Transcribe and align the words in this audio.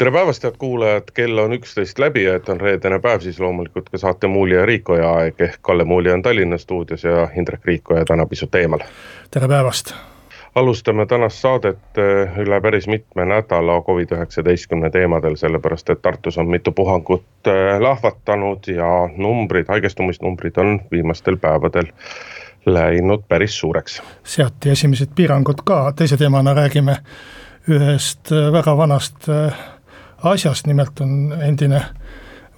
tere 0.00 0.10
päevast, 0.12 0.44
head 0.44 0.54
kuulajad, 0.58 1.10
kell 1.14 1.38
on 1.38 1.52
üksteist 1.52 1.98
läbi 2.00 2.22
ja 2.24 2.38
et 2.38 2.46
on 2.48 2.60
reedene 2.60 2.96
päev, 3.04 3.20
siis 3.20 3.36
loomulikult 3.40 3.90
ka 3.92 3.98
saate 4.00 4.26
Muuli 4.32 4.54
ja 4.54 4.62
Riikoja 4.66 5.10
aeg 5.12 5.40
ehk 5.44 5.58
Kalle 5.60 5.84
Muuli 5.84 6.08
on 6.12 6.22
Tallinna 6.22 6.58
stuudios 6.58 7.04
ja 7.04 7.26
Indrek 7.36 7.64
Riikoja 7.68 8.04
täna 8.08 8.24
pisut 8.26 8.54
eemal. 8.54 8.80
tere 9.30 9.48
päevast 9.48 9.92
alustame 10.54 11.06
tänast 11.06 11.36
saadet 11.44 12.00
eh, 12.00 12.38
üle 12.40 12.60
päris 12.60 12.88
mitme 12.88 13.26
nädala 13.28 13.76
Covid-19 13.88 14.90
teemadel, 14.92 15.36
sellepärast 15.36 15.90
et 15.90 16.02
Tartus 16.02 16.38
on 16.38 16.48
mitu 16.48 16.72
puhangut 16.72 17.46
eh, 17.46 17.80
lahvatanud 17.80 18.70
ja 18.72 18.88
numbrid, 19.16 19.68
haigestumisnumbrid 19.68 20.56
on 20.56 20.80
viimastel 20.90 21.36
päevadel 21.36 21.92
läinud 22.66 23.28
päris 23.28 23.58
suureks. 23.60 24.02
seati 24.24 24.70
esimesed 24.70 25.12
piirangud 25.14 25.60
ka, 25.64 25.92
teise 25.96 26.16
teemana 26.16 26.54
räägime 26.54 26.96
ühest 27.68 28.32
eh, 28.32 28.48
väga 28.52 28.76
vanast 28.76 29.28
asjast, 30.22 30.66
nimelt 30.66 31.00
on 31.00 31.32
endine 31.42 31.82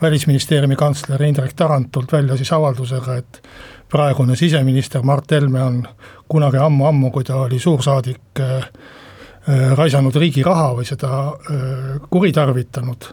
välisministeeriumi 0.03 0.77
kantsler 0.77 1.23
Indrek 1.23 1.53
Tarand 1.57 1.87
tulnud 1.93 2.13
välja 2.13 2.37
siis 2.37 2.53
avaldusega, 2.53 3.17
et 3.17 3.43
praegune 3.91 4.37
siseminister 4.37 5.03
Mart 5.03 5.31
Helme 5.31 5.63
on 5.63 5.83
kunagi 6.29 6.59
ammu-ammu, 6.59 7.11
kui 7.11 7.25
ta 7.25 7.37
oli 7.45 7.59
suursaadik 7.59 8.41
äh, 8.41 8.57
äh, 8.57 9.73
raisanud 9.79 10.17
riigi 10.17 10.43
raha 10.43 10.73
või 10.79 10.87
seda 10.89 11.11
äh, 11.29 11.99
kuritarvitanud. 12.11 13.11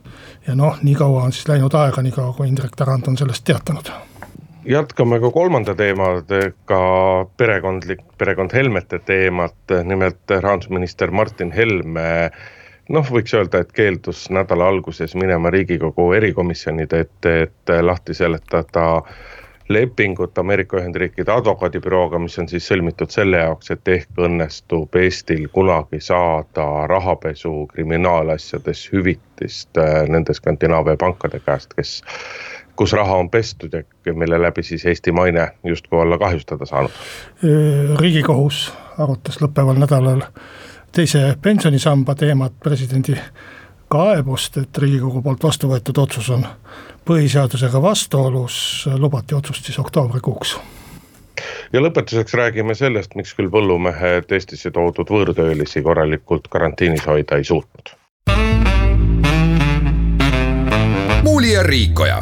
ja 0.48 0.56
noh, 0.56 0.78
nii 0.82 0.96
kaua 0.96 1.24
on 1.24 1.36
siis 1.36 1.48
läinud 1.48 1.74
aega, 1.74 2.02
niikaua 2.02 2.34
kui 2.34 2.48
Indrek 2.48 2.76
Tarand 2.76 3.08
on 3.08 3.18
sellest 3.18 3.44
teatanud 3.44 3.92
jätkame 4.70 5.20
ka 5.20 5.32
kolmanda 5.32 5.74
teemadega, 5.76 6.80
perekondlik, 7.38 8.02
perekond 8.18 8.54
Helmete 8.54 9.00
teemat, 9.00 9.56
nimelt 9.84 10.30
rahandusminister 10.30 11.12
Martin 11.12 11.52
Helme 11.52 12.30
noh, 12.90 13.12
võiks 13.16 13.34
öelda, 13.38 13.64
et 13.64 13.74
keeldus 13.76 14.28
nädala 14.34 14.70
alguses 14.74 15.16
minema 15.16 15.52
riigikogu 15.54 16.12
erikomisjonide 16.18 17.06
ette, 17.06 17.36
et 17.48 17.76
lahti 17.82 18.14
seletada 18.18 19.04
lepingut 19.70 20.38
Ameerika 20.38 20.80
Ühendriikide 20.82 21.32
advokaadibürooga, 21.32 22.20
mis 22.20 22.40
on 22.42 22.48
siis 22.50 22.66
sõlmitud 22.68 23.14
selle 23.14 23.44
jaoks, 23.44 23.70
et 23.72 23.88
ehk 23.94 24.22
õnnestub 24.26 24.96
Eestil 24.98 25.46
kunagi 25.54 26.02
saada 26.02 26.66
rahapesu 26.90 27.68
kriminaalasjades 27.74 28.88
hüvitist 28.94 29.78
äh, 29.78 30.02
nende 30.10 30.34
Skandinaavia 30.34 30.98
pankade 30.98 31.42
käest, 31.46 31.78
kes 31.78 32.00
kus 32.80 32.96
raha 32.96 33.20
on 33.20 33.30
pestud 33.30 33.74
ja 33.76 34.14
mille 34.14 34.42
läbi 34.42 34.64
siis 34.64 34.86
Eesti 34.86 35.12
maine 35.12 35.50
justkui 35.64 36.00
olla 36.00 36.18
kahjustada 36.18 36.66
saanud. 36.66 36.92
riigikohus 38.00 38.74
arutas 38.98 39.42
lõppeval 39.44 39.82
nädalal 39.84 40.24
teise 40.92 41.36
pensionisamba 41.42 42.16
teemat, 42.16 42.54
presidendi 42.64 43.16
kaebust, 43.90 44.58
et 44.58 44.78
riigikogu 44.78 45.22
poolt 45.26 45.44
vastu 45.44 45.70
võetud 45.70 45.98
otsus 45.98 46.30
on 46.34 46.46
põhiseadusega 47.10 47.82
vastuolus, 47.82 48.88
lubati 48.98 49.36
otsust 49.36 49.66
siis 49.66 49.80
oktoobrikuuks 49.82 50.58
ja 51.74 51.82
lõpetuseks 51.82 52.34
räägime 52.38 52.76
sellest, 52.76 53.16
miks 53.16 53.34
küll 53.38 53.50
põllumehed 53.54 54.32
Eestisse 54.36 54.72
toodud 54.76 55.10
võõrtöölisi 55.10 55.84
korralikult 55.86 56.50
karantiinis 56.52 57.06
hoida 57.08 57.38
ei 57.38 57.48
suutnud. 57.48 57.96
muuli 61.24 61.54
ja 61.54 61.64
Riikoja 61.64 62.20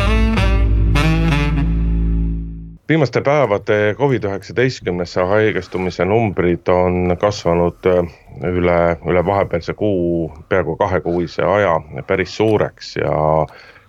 viimaste 2.89 3.21
päevade 3.21 3.95
Covid-19-sse 3.97 5.21
haigestumise 5.21 6.05
numbrid 6.05 6.67
on 6.71 7.17
kasvanud 7.19 7.85
äh, 7.85 8.11
üle, 8.47 8.77
üle 9.05 9.23
vahepealse 9.25 9.73
kuu, 9.73 10.31
peaaegu 10.49 10.77
kahekuise 10.79 11.43
aja 11.43 11.73
päris 12.07 12.37
suureks 12.37 12.95
ja 12.95 13.45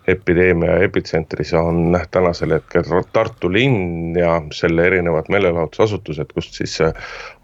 epideemia 0.08 0.81
epitsentris 0.82 1.54
on 1.54 1.98
tänasel 2.10 2.56
hetkel 2.56 2.84
Tartu 3.12 3.53
linn 3.53 4.16
ja 4.19 4.42
selle 4.53 4.87
erinevad 4.87 5.31
meelelahutusasutused, 5.31 6.32
kust 6.34 6.58
siis 6.58 6.81
äh, 6.81 6.92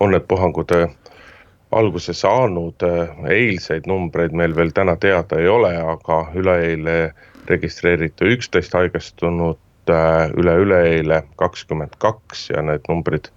on 0.01 0.11
need 0.11 0.27
puhangud 0.29 0.75
äh, 0.75 0.89
alguse 1.71 2.13
saanud. 2.13 2.83
eilseid 3.31 3.87
numbreid 3.87 4.33
meil 4.33 4.57
veel 4.57 4.71
täna 4.75 4.97
teada 4.97 5.39
ei 5.39 5.49
ole, 5.49 5.77
aga 5.77 6.19
üleeile 6.35 7.15
registreeriti 7.47 8.25
üksteist 8.35 8.75
haigestunut 8.75 9.59
üle-üleeile 9.91 11.23
kakskümmend 11.41 11.99
kaks 11.99 12.49
ja 12.51 12.63
need 12.63 12.87
numbrid 12.89 13.31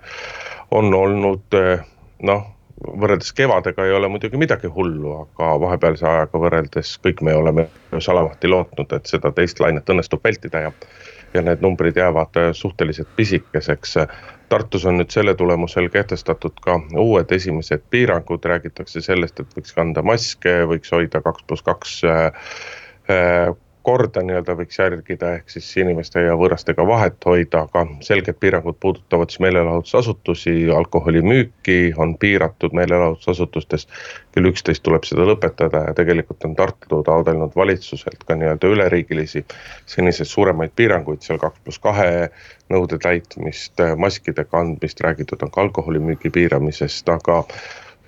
on 0.71 0.93
olnud 0.93 1.57
äh, 1.57 1.83
noh, 2.27 2.45
võrreldes 2.77 3.33
kevadega 3.33 3.85
ei 3.85 3.95
ole 3.97 4.09
muidugi 4.11 4.37
midagi 4.37 4.69
hullu, 4.69 5.13
aga 5.23 5.53
vahepealse 5.63 6.05
ajaga 6.07 6.41
võrreldes 6.43 6.95
kõik 7.03 7.23
me 7.25 7.33
oleme 7.35 7.67
salamahti 7.99 8.51
lootnud, 8.51 8.93
et 8.93 9.09
seda 9.09 9.31
teist 9.33 9.59
lainet 9.63 9.89
õnnestub 9.89 10.23
vältida 10.23 10.67
ja 10.67 10.73
ja 11.35 11.41
need 11.43 11.59
numbrid 11.61 11.97
jäävad 11.99 12.37
äh, 12.39 12.49
suhteliselt 12.55 13.09
pisikeseks. 13.15 13.97
Tartus 14.49 14.85
on 14.87 14.95
nüüd 14.97 15.11
selle 15.11 15.33
tulemusel 15.35 15.89
kehtestatud 15.91 16.55
ka 16.63 16.77
uued 16.95 17.31
esimesed 17.35 17.83
piirangud, 17.91 18.45
räägitakse 18.47 19.03
sellest, 19.03 19.41
et 19.43 19.57
võiks 19.57 19.75
kanda 19.75 20.01
maske, 20.07 20.53
võiks 20.71 20.93
hoida 20.95 21.21
kaks 21.21 21.43
pluss 21.43 21.65
kaks 21.67 21.97
korda 23.87 24.19
nii-öelda 24.25 24.55
võiks 24.59 24.79
järgida, 24.81 25.29
ehk 25.37 25.51
siis 25.53 25.67
inimeste 25.79 26.19
ja 26.25 26.33
võõrastega 26.35 26.83
vahet 26.87 27.23
hoida, 27.23 27.61
aga 27.69 27.85
selged 28.03 28.35
piirangud 28.41 28.75
puudutavad 28.83 29.31
siis 29.31 29.39
meelelahutusasutusi, 29.45 30.55
alkoholimüüki 30.75 31.93
on 32.03 32.17
piiratud 32.19 32.75
meelelahutusasutustes. 32.75 33.87
kell 34.35 34.49
üksteist 34.51 34.83
tuleb 34.85 35.07
seda 35.07 35.23
lõpetada 35.25 35.85
ja 35.87 35.93
tegelikult 35.97 36.43
on 36.45 36.53
Tartu 36.59 36.99
taotlenud 37.07 37.55
valitsuselt 37.55 38.27
ka 38.27 38.35
nii-öelda 38.35 38.69
üleriigilisi 38.75 39.45
senisest 39.95 40.35
suuremaid 40.35 40.75
piiranguid, 40.75 41.23
seal 41.25 41.39
kaks 41.41 41.63
pluss 41.63 41.81
kahe 41.81 42.29
nõude 42.69 42.99
täitmist, 43.01 43.81
maskide 43.97 44.43
kandmist, 44.51 45.01
räägitud 45.01 45.47
on 45.47 45.51
ka 45.51 45.63
alkoholimüügi 45.63 46.29
piiramisest, 46.29 47.09
aga 47.09 47.43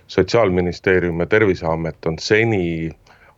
sotsiaalministeerium 0.07 1.23
ja 1.23 1.25
terviseamet 1.25 2.05
on 2.05 2.19
seni 2.19 2.91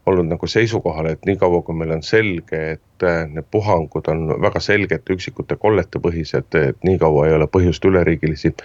olnud 0.05 0.31
nagu 0.31 0.47
seisukohal, 0.47 1.11
et 1.11 1.25
niikaua 1.25 1.61
kui 1.61 1.75
meil 1.77 1.91
on 1.95 2.03
selge, 2.03 2.61
et 2.71 3.05
äh, 3.05 3.23
need 3.29 3.47
puhangud 3.51 4.07
on 4.11 4.27
väga 4.41 4.59
selgelt 4.59 5.09
üksikute 5.09 5.55
kollete 5.61 5.99
põhised, 5.99 6.57
et 6.57 6.83
niikaua 6.83 7.27
ei 7.27 7.37
ole 7.37 7.47
põhjust 7.47 7.85
üleriigilisi 7.85 8.55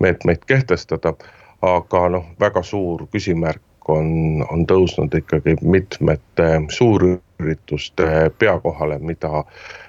meetmeid 0.00 0.44
kehtestada. 0.46 1.14
aga 1.62 2.08
noh, 2.10 2.24
väga 2.40 2.62
suur 2.66 3.04
küsimärk 3.14 3.88
on, 3.88 4.42
on 4.50 4.64
tõusnud 4.66 5.14
ikkagi 5.14 5.54
mitmete 5.62 6.48
suurürituste 6.68 8.30
pea 8.38 8.56
kohale, 8.60 8.98
mida 8.98 9.44
Äh, 9.44 9.81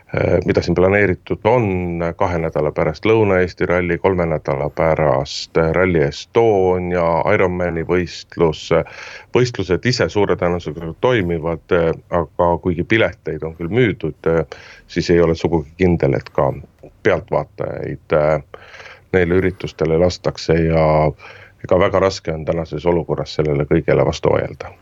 mida 0.46 0.62
siin 0.62 0.76
planeeritud 0.76 1.42
on 1.50 2.04
kahe 2.16 2.38
nädala 2.38 2.72
pärast 2.72 3.06
Lõuna-Eesti 3.10 3.66
ralli, 3.66 3.98
kolme 3.98 4.28
nädala 4.30 4.70
pärast 4.70 5.58
Rally 5.72 6.04
Estonia, 6.06 7.06
Ironmani 7.34 7.82
võistlus. 7.88 8.68
võistlused 9.34 9.86
ise 9.90 10.10
suure 10.10 10.36
tõenäosusega 10.38 10.94
toimivad, 11.02 11.78
aga 12.10 12.50
kuigi 12.62 12.84
pileteid 12.84 13.44
on 13.44 13.56
küll 13.58 13.74
müüdud, 13.74 14.30
siis 14.88 15.10
ei 15.10 15.22
ole 15.22 15.36
sugugi 15.36 15.74
kindel, 15.78 16.14
et 16.14 16.30
ka 16.30 16.52
pealtvaatajaid 17.04 18.18
neile 19.14 19.42
üritustele 19.42 19.98
lastakse 19.98 20.54
ja 20.54 20.86
ega 21.64 21.80
väga 21.80 22.00
raske 22.00 22.34
on 22.34 22.46
tänases 22.46 22.86
olukorras 22.86 23.36
sellele 23.36 23.66
kõigele 23.70 24.06
vastu 24.06 24.34
vaielda. 24.34 24.74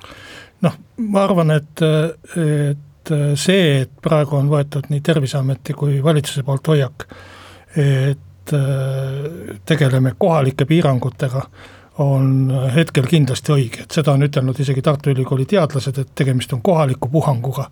noh, 0.61 0.77
ma 0.97 1.23
arvan, 1.23 1.51
et, 1.51 1.83
et 2.37 2.87
et 3.01 3.11
äh, 3.11 3.35
see, 3.35 3.81
et 3.81 3.91
praegu 4.01 4.37
on 4.37 4.49
võetud 4.49 4.89
nii 4.89 5.01
Terviseameti 5.01 5.73
kui 5.73 6.03
valitsuse 6.03 6.43
poolt 6.45 6.67
hoiak, 6.67 7.05
et 7.75 8.53
äh, 8.53 9.57
tegeleme 9.65 10.13
kohalike 10.17 10.65
piirangutega, 10.65 11.41
on 12.01 12.51
hetkel 12.73 13.05
kindlasti 13.09 13.51
õige, 13.53 13.83
et 13.83 13.91
seda 13.91 14.13
on 14.13 14.23
ütelnud 14.25 14.59
isegi 14.59 14.81
Tartu 14.81 15.11
Ülikooli 15.11 15.45
teadlased, 15.45 15.97
et 15.97 16.13
tegemist 16.15 16.53
on 16.53 16.61
kohaliku 16.61 17.09
puhanguga. 17.09 17.69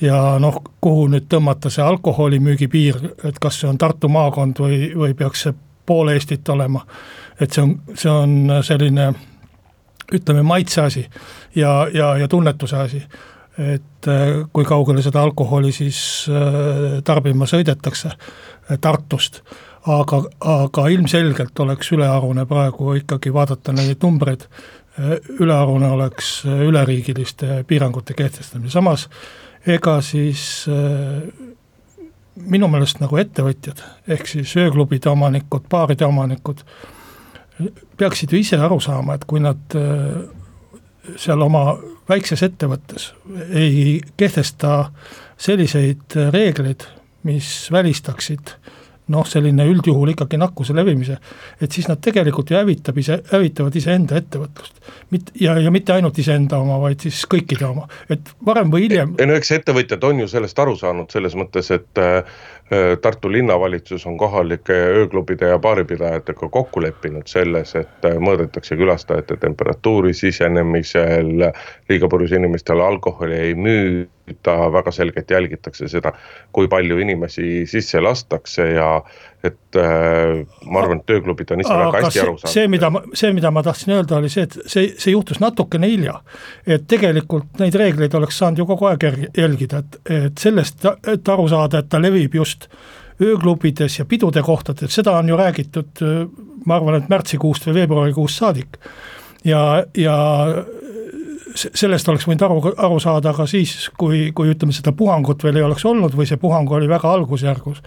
ja 0.00 0.38
noh, 0.38 0.62
kuhu 0.80 1.08
nüüd 1.10 1.26
tõmmata 1.30 1.70
see 1.70 1.82
alkoholimüügi 1.82 2.68
piir, 2.68 3.00
et 3.24 3.38
kas 3.38 3.60
see 3.60 3.68
on 3.68 3.78
Tartu 3.78 4.08
maakond 4.08 4.60
või, 4.60 4.92
või 4.94 5.14
peaks 5.14 5.42
see 5.42 5.54
pool 5.86 6.08
Eestit 6.12 6.48
olema, 6.48 6.84
et 7.40 7.52
see 7.52 7.62
on, 7.62 7.74
see 7.94 8.10
on 8.10 8.62
selline 8.62 9.12
ütleme, 10.12 10.42
maitse 10.42 10.82
asi 10.82 11.06
ja, 11.54 11.88
ja, 11.92 12.16
ja 12.16 12.28
tunnetuse 12.28 12.76
asi 12.76 13.02
et 13.58 14.06
äh, 14.06 14.44
kui 14.54 14.64
kaugele 14.64 15.02
seda 15.02 15.22
alkoholi 15.26 15.72
siis 15.74 16.00
äh, 16.30 17.00
tarbima 17.04 17.46
sõidetakse 17.50 18.12
äh, 18.12 18.78
Tartust. 18.80 19.42
aga, 19.88 20.22
aga 20.40 20.86
ilmselgelt 20.92 21.60
oleks 21.64 21.92
ülearune 21.96 22.44
praegu 22.46 22.92
ikkagi 22.98 23.32
vaadata 23.32 23.72
neid 23.72 24.02
numbreid, 24.02 24.42
ülearune 25.40 25.88
oleks 25.94 26.42
üleriigiliste 26.44 27.62
piirangute 27.66 28.14
kehtestamine, 28.18 28.70
samas 28.70 29.06
ega 29.66 29.94
siis 30.02 30.66
minu 32.36 32.68
meelest 32.68 33.00
nagu 33.00 33.16
ettevõtjad, 33.22 33.80
ehk 34.10 34.28
siis 34.28 34.56
ööklubide 34.58 35.08
omanikud, 35.08 35.70
baaride 35.70 36.04
omanikud, 36.04 36.60
peaksid 37.96 38.34
ju 38.34 38.42
ise 38.42 38.58
aru 38.58 38.80
saama, 38.82 39.14
et 39.14 39.24
kui 39.24 39.40
nad 39.40 39.78
seal 41.16 41.46
oma 41.46 41.78
väikses 42.08 42.42
ettevõttes 42.46 43.12
ei 43.52 44.00
kehtesta 44.16 44.90
selliseid 45.38 46.16
reegleid, 46.32 46.86
mis 47.28 47.68
välistaksid 47.72 48.56
noh, 49.12 49.26
selline 49.28 49.64
üldjuhul 49.68 50.12
ikkagi 50.12 50.38
nakkuse 50.40 50.74
levimise, 50.76 51.16
et 51.62 51.72
siis 51.72 51.88
nad 51.88 52.00
tegelikult 52.04 52.50
ju 52.52 52.58
hävitab 52.58 52.98
ise, 53.00 53.18
hävitavad 53.30 53.76
iseenda 53.80 54.18
ettevõtlust. 54.20 54.74
Mit-, 55.14 55.32
ja, 55.40 55.54
ja 55.60 55.72
mitte 55.74 55.94
ainult 55.94 56.18
iseenda 56.20 56.60
oma, 56.60 56.78
vaid 56.82 57.06
siis 57.06 57.22
kõikide 57.30 57.64
oma, 57.68 57.86
et 58.12 58.32
varem 58.44 58.72
või 58.72 58.84
hiljem 58.86 59.14
ei 59.18 59.28
no 59.28 59.36
eks 59.38 59.54
ettevõtjad 59.56 60.04
on 60.04 60.24
ju 60.24 60.28
sellest 60.28 60.60
aru 60.60 60.76
saanud, 60.76 61.08
selles 61.12 61.36
mõttes, 61.38 61.70
et 61.74 62.02
äh, 62.02 62.38
Tartu 63.00 63.30
linnavalitsus 63.32 64.06
on 64.06 64.18
kohalike 64.20 64.74
ööklubide 64.74 65.48
ja 65.48 65.58
baaripidajatega 65.58 66.48
kokku 66.52 66.82
leppinud 66.84 67.24
selles, 67.30 67.72
et 67.80 68.04
äh, 68.04 68.18
mõõdetakse 68.20 68.76
külastajate 68.76 69.38
temperatuuri 69.40 70.12
sisenemisel, 70.14 71.48
liiga 71.88 72.10
purjus 72.12 72.36
inimestele 72.36 72.84
alkoholi 72.84 73.40
ei 73.46 73.54
müüda, 74.28 74.72
väga 74.72 74.92
selgelt 74.92 75.30
jälgitakse 75.30 75.88
seda, 75.88 76.12
kui 76.52 76.68
palju 76.68 76.98
inimesi 76.98 77.66
sisse 77.66 78.00
lastakse 78.00 78.72
ja 78.74 79.02
et 79.44 79.76
äh, 79.76 80.46
ma 80.66 80.80
arvan, 80.82 80.98
et 80.98 81.10
ööklubid 81.14 81.52
on 81.54 81.60
ise 81.62 81.70
Aga 81.70 81.90
väga 81.92 82.06
hästi 82.08 82.20
aru 82.24 82.34
saanud. 82.38 82.52
see, 82.52 82.68
mida 82.68 82.90
ma, 82.90 83.02
see, 83.14 83.32
mida 83.32 83.50
ma 83.54 83.62
tahtsin 83.62 83.94
öelda, 83.94 84.18
oli 84.18 84.30
see, 84.32 84.48
et 84.48 84.56
see, 84.66 84.88
see 84.98 85.14
juhtus 85.14 85.38
natukene 85.40 85.90
hilja. 85.90 86.18
et 86.66 86.86
tegelikult 86.90 87.60
neid 87.62 87.74
reegleid 87.78 88.14
oleks 88.18 88.38
saanud 88.38 88.58
ju 88.58 88.66
kogu 88.66 88.88
aeg 88.90 89.06
jälgida, 89.36 89.84
et, 89.84 90.00
et 90.10 90.38
sellest, 90.38 90.86
et 91.06 91.28
aru 91.28 91.46
saada, 91.48 91.78
et 91.78 91.90
ta 91.90 92.02
levib 92.02 92.34
just 92.34 92.68
ööklubides 93.22 93.98
ja 93.98 94.06
pidude 94.06 94.42
kohtades, 94.42 94.94
seda 94.94 95.16
on 95.18 95.28
ju 95.28 95.38
räägitud, 95.38 96.02
ma 96.66 96.76
arvan, 96.78 97.00
et 97.00 97.08
märtsikuust 97.10 97.66
või 97.66 97.80
veebruarikuust 97.80 98.42
saadik. 98.42 98.78
ja, 99.46 99.84
ja 99.94 100.18
sellest 101.66 102.08
oleks 102.08 102.26
võinud 102.28 102.44
aru, 102.46 102.72
aru 102.76 102.98
saada 103.02 103.32
ka 103.36 103.46
siis, 103.50 103.90
kui, 103.98 104.30
kui 104.36 104.52
ütleme, 104.52 104.74
seda 104.76 104.92
puhangut 104.96 105.44
veel 105.44 105.60
ei 105.60 105.66
oleks 105.66 105.84
olnud 105.88 106.16
või 106.16 106.28
see 106.28 106.40
puhang 106.40 106.70
oli 106.72 106.88
väga 106.90 107.12
algusjärgus. 107.12 107.82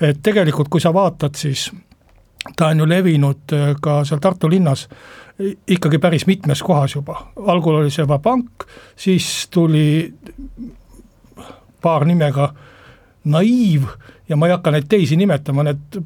Et 0.00 0.22
tegelikult, 0.22 0.70
kui 0.72 0.82
sa 0.82 0.92
vaatad, 0.94 1.36
siis 1.38 1.68
ta 2.56 2.70
on 2.72 2.82
ju 2.82 2.88
levinud 2.88 3.54
äh, 3.56 3.74
ka 3.80 4.02
seal 4.04 4.22
Tartu 4.22 4.50
linnas 4.50 4.88
ikkagi 5.66 5.98
päris 5.98 6.26
mitmes 6.26 6.62
kohas 6.62 6.94
juba, 6.94 7.16
algul 7.46 7.80
oli 7.80 7.90
see 7.90 8.06
Vabank, 8.08 8.66
siis 8.96 9.48
tuli 9.50 10.12
paar 11.82 12.06
nimega 12.06 12.52
Naiiv 13.24 13.88
ja 14.28 14.36
ma 14.36 14.46
ei 14.46 14.54
hakka 14.54 14.70
neid 14.70 14.86
teisi 14.88 15.16
nimetama, 15.16 15.64
need 15.66 15.98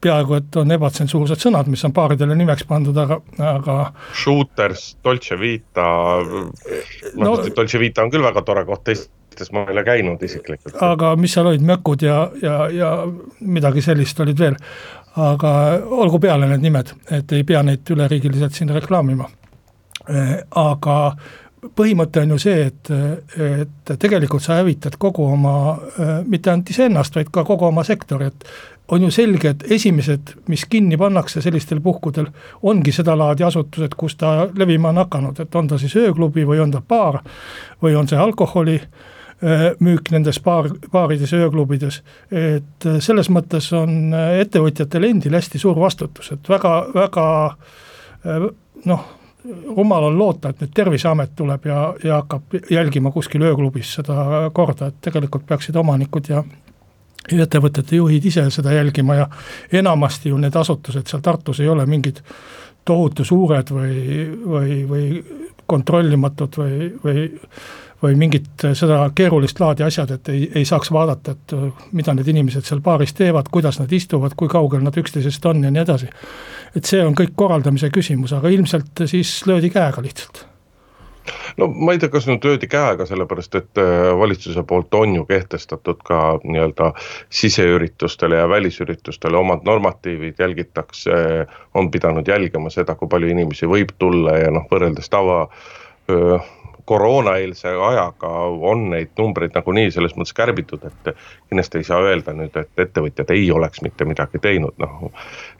peaaegu 0.00 0.38
et 0.38 0.56
on 0.60 0.70
ebatsensuursed 0.76 1.42
sõnad, 1.42 1.68
mis 1.70 1.84
on 1.84 1.92
paaridele 1.92 2.36
nimeks 2.38 2.66
pandud, 2.68 2.96
aga, 2.96 3.20
aga. 3.42 3.78
Shooters, 4.14 4.96
Dolce 5.04 5.38
Vita, 5.40 5.86
no, 6.22 7.24
no 7.24 7.36
Dolce 7.56 7.80
Vita 7.82 8.04
on 8.04 8.12
küll 8.14 8.22
väga 8.22 8.44
tore 8.46 8.64
koht, 8.68 8.84
teist 8.86 9.10
üritustes 9.38 9.52
ma 9.52 9.64
ei 9.66 9.72
ole 9.72 9.84
käinud 9.84 10.22
isiklikult. 10.22 10.76
aga 10.82 11.16
mis 11.16 11.32
seal 11.32 11.46
olid, 11.46 11.62
mökud 11.62 12.02
ja, 12.02 12.30
ja, 12.42 12.68
ja 12.70 13.06
midagi 13.40 13.82
sellist 13.82 14.20
olid 14.20 14.38
veel. 14.38 14.56
aga 15.16 15.50
olgu 15.90 16.18
peale 16.18 16.46
need 16.46 16.62
nimed, 16.62 16.92
et 17.10 17.32
ei 17.32 17.44
pea 17.44 17.62
neid 17.62 17.90
üleriigiliselt 17.90 18.54
siin 18.54 18.68
reklaamima. 18.70 19.28
Aga 20.54 21.16
põhimõte 21.74 22.22
on 22.22 22.30
ju 22.30 22.38
see, 22.38 22.66
et, 22.66 22.90
et 23.36 23.98
tegelikult 23.98 24.42
sa 24.42 24.60
hävitad 24.60 24.94
kogu 24.98 25.24
oma, 25.26 25.78
mitte 26.24 26.50
ainult 26.50 26.70
iseennast, 26.70 27.16
vaid 27.16 27.32
ka 27.34 27.44
kogu 27.44 27.66
oma 27.66 27.82
sektori, 27.84 28.30
et 28.30 28.46
on 28.88 29.02
ju 29.02 29.10
selge, 29.10 29.52
et 29.52 29.64
esimesed, 29.76 30.32
mis 30.48 30.64
kinni 30.70 30.96
pannakse 30.96 31.42
sellistel 31.44 31.80
puhkudel, 31.84 32.30
ongi 32.62 32.92
sedalaadi 32.92 33.44
asutused, 33.44 33.94
kus 33.96 34.16
ta 34.16 34.48
levima 34.56 34.92
on 34.92 35.02
hakanud, 35.02 35.40
et 35.40 35.54
on 35.54 35.68
ta 35.68 35.78
siis 35.78 35.96
ööklubi 36.00 36.46
või 36.48 36.62
on 36.64 36.72
ta 36.72 36.80
baar 36.80 37.20
või 37.82 37.96
on 37.98 38.08
see 38.08 38.18
alkoholi 38.18 38.78
äh, 38.80 39.66
müük 39.84 40.08
nendes 40.14 40.40
baar, 40.44 40.70
baarides, 40.92 41.34
ööklubides. 41.36 42.00
et 42.30 42.86
äh, 42.86 42.98
selles 43.04 43.28
mõttes 43.30 43.68
on 43.76 44.14
äh, 44.14 44.40
ettevõtjatel 44.46 45.04
endil 45.10 45.36
hästi 45.36 45.60
suur 45.60 45.76
vastutus, 45.80 46.32
et 46.32 46.48
väga, 46.48 46.74
väga 46.94 47.26
noh, 48.88 49.04
rumal 49.76 50.08
on 50.08 50.16
loota, 50.18 50.48
et 50.48 50.62
nüüd 50.62 50.72
Terviseamet 50.74 51.36
tuleb 51.36 51.68
ja, 51.68 51.82
ja 52.04 52.22
hakkab 52.22 52.56
jälgima 52.70 53.12
kuskil 53.12 53.44
ööklubis 53.46 53.92
seda 54.00 54.48
korda, 54.52 54.88
et 54.88 54.98
tegelikult 55.04 55.46
peaksid 55.46 55.76
omanikud 55.76 56.32
ja 56.32 56.42
ettevõtete 57.32 57.96
juhid 57.96 58.24
ise 58.24 58.46
seda 58.50 58.72
jälgima 58.72 59.14
ja 59.14 59.28
enamasti 59.72 60.32
ju 60.32 60.38
need 60.38 60.56
asutused 60.56 61.06
seal 61.06 61.22
Tartus 61.22 61.60
ei 61.60 61.68
ole 61.68 61.86
mingid 61.86 62.22
tohutu 62.84 63.24
suured 63.24 63.70
või, 63.70 63.98
või, 64.46 64.78
või 64.88 65.04
kontrollimatud 65.66 66.56
või, 66.56 66.88
või 67.04 67.28
või 68.02 68.14
mingit 68.14 68.62
seda 68.78 69.00
keerulist 69.14 69.60
laadi 69.60 69.82
asjad, 69.82 70.12
et 70.14 70.28
ei, 70.30 70.44
ei 70.60 70.66
saaks 70.68 70.92
vaadata, 70.94 71.34
et 71.34 71.54
äh, 71.56 71.86
mida 71.98 72.14
need 72.14 72.28
inimesed 72.30 72.66
seal 72.66 72.82
baaris 72.84 73.14
teevad, 73.18 73.50
kuidas 73.50 73.80
nad 73.82 73.92
istuvad, 73.92 74.36
kui 74.38 74.50
kaugel 74.50 74.84
nad 74.86 74.96
üksteisest 75.02 75.48
on 75.50 75.64
ja 75.66 75.72
nii 75.74 75.82
edasi. 75.82 76.10
et 76.76 76.84
see 76.84 77.02
on 77.04 77.16
kõik 77.18 77.34
korraldamise 77.34 77.90
küsimus, 77.90 78.32
aga 78.36 78.52
ilmselt 78.54 79.06
siis 79.10 79.40
löödi 79.46 79.70
käega 79.74 80.04
lihtsalt 80.04 80.44
no 81.56 81.68
ma 81.68 81.94
ei 81.94 82.02
tea, 82.02 82.10
kas 82.12 82.28
nüüd 82.28 82.44
löödi 82.44 82.68
käega, 82.70 83.06
sellepärast 83.08 83.58
et 83.60 83.80
äh, 83.82 84.10
valitsuse 84.18 84.62
poolt 84.68 84.94
on 84.94 85.16
ju 85.18 85.24
kehtestatud 85.28 86.02
ka 86.06 86.20
nii-öelda 86.44 86.92
siseüritustele 87.40 88.42
ja 88.42 88.48
välisüritustele 88.48 89.36
omad 89.36 89.66
normatiivid, 89.68 90.38
jälgitakse, 90.38 91.46
on 91.74 91.90
pidanud 91.90 92.28
jälgima 92.28 92.70
seda, 92.70 92.94
kui 92.94 93.08
palju 93.08 93.32
inimesi 93.34 93.68
võib 93.70 93.94
tulla 93.98 94.38
ja 94.38 94.52
noh, 94.54 94.66
võrreldes 94.70 95.10
tava 95.12 95.44
öö, 96.10 96.38
koroonaeelse 96.88 97.68
ajaga 97.68 98.28
on 98.70 98.86
neid 98.90 99.10
numbreid 99.18 99.52
nagunii 99.54 99.90
selles 99.92 100.14
mõttes 100.16 100.32
kärbitud, 100.36 100.86
et 100.88 101.10
kindlasti 101.50 101.82
ei 101.82 101.86
saa 101.88 102.00
öelda 102.00 102.32
nüüd, 102.36 102.56
et 102.56 102.82
ettevõtjad 102.84 103.32
ei 103.34 103.50
oleks 103.52 103.82
mitte 103.84 104.06
midagi 104.08 104.40
teinud, 104.40 104.72
noh. 104.80 105.10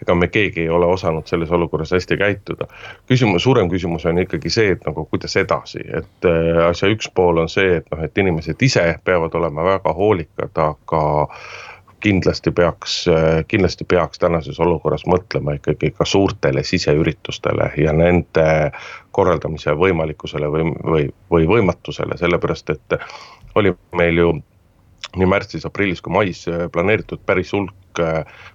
ega 0.02 0.16
me 0.16 0.30
keegi 0.32 0.64
ei 0.64 0.72
ole 0.72 0.88
osanud 0.88 1.28
selles 1.28 1.52
olukorras 1.52 1.92
hästi 1.92 2.16
käituda. 2.16 2.69
küsimus, 3.12 3.44
suurem 3.44 3.69
küsimus 3.69 4.06
on 4.08 4.22
ikkagi 4.25 4.50
see, 4.50 4.72
et 4.76 4.88
nagu 4.88 5.04
kuidas 5.11 5.37
edasi, 5.37 5.85
et 6.00 6.28
äh, 6.28 6.62
asja 6.68 6.88
üks 6.94 7.12
pool 7.14 7.44
on 7.44 7.52
see, 7.52 7.76
et 7.82 7.92
noh, 7.92 8.04
et 8.08 8.25
inimesed 8.25 8.64
ise 8.64 8.87
peavad 9.04 9.37
olema 9.37 9.68
väga 9.68 9.92
hoolikad, 10.00 10.64
aga 10.64 11.02
kindlasti 12.00 12.50
peaks, 12.55 13.05
kindlasti 13.49 13.85
peaks 13.88 14.21
tänases 14.23 14.61
olukorras 14.61 15.02
mõtlema 15.07 15.57
ikkagi 15.59 15.90
ka 15.97 16.07
suurtele 16.07 16.62
siseüritustele 16.64 17.73
ja 17.83 17.95
nende 17.97 18.47
korraldamise 19.11 19.75
võimalikkusele 19.75 20.50
või, 20.52 20.69
või, 20.85 21.09
või 21.31 21.49
võimatusele, 21.50 22.19
sellepärast 22.21 22.71
et 22.76 22.99
oli 23.59 23.75
meil 23.99 24.23
ju 24.23 24.31
nii 25.17 25.26
märtsis, 25.26 25.67
aprillis 25.67 26.02
kui 26.05 26.12
mais 26.12 26.45
planeeritud 26.73 27.23
päris 27.26 27.52
hulk 27.57 27.75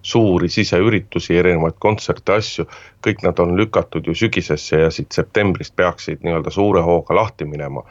suuri 0.01 0.49
siseüritusi, 0.49 1.35
erinevaid 1.37 1.75
kontserte, 1.81 2.37
asju, 2.37 2.65
kõik 3.03 3.23
nad 3.25 3.39
on 3.43 3.55
lükatud 3.59 4.07
ju 4.07 4.15
sügisesse 4.15 4.83
ja 4.85 4.91
siit 4.93 5.11
septembrist 5.11 5.75
peaksid 5.75 6.23
nii-öelda 6.23 6.53
suure 6.53 6.83
hooga 6.85 7.15
lahti 7.15 7.45
minema. 7.45 7.83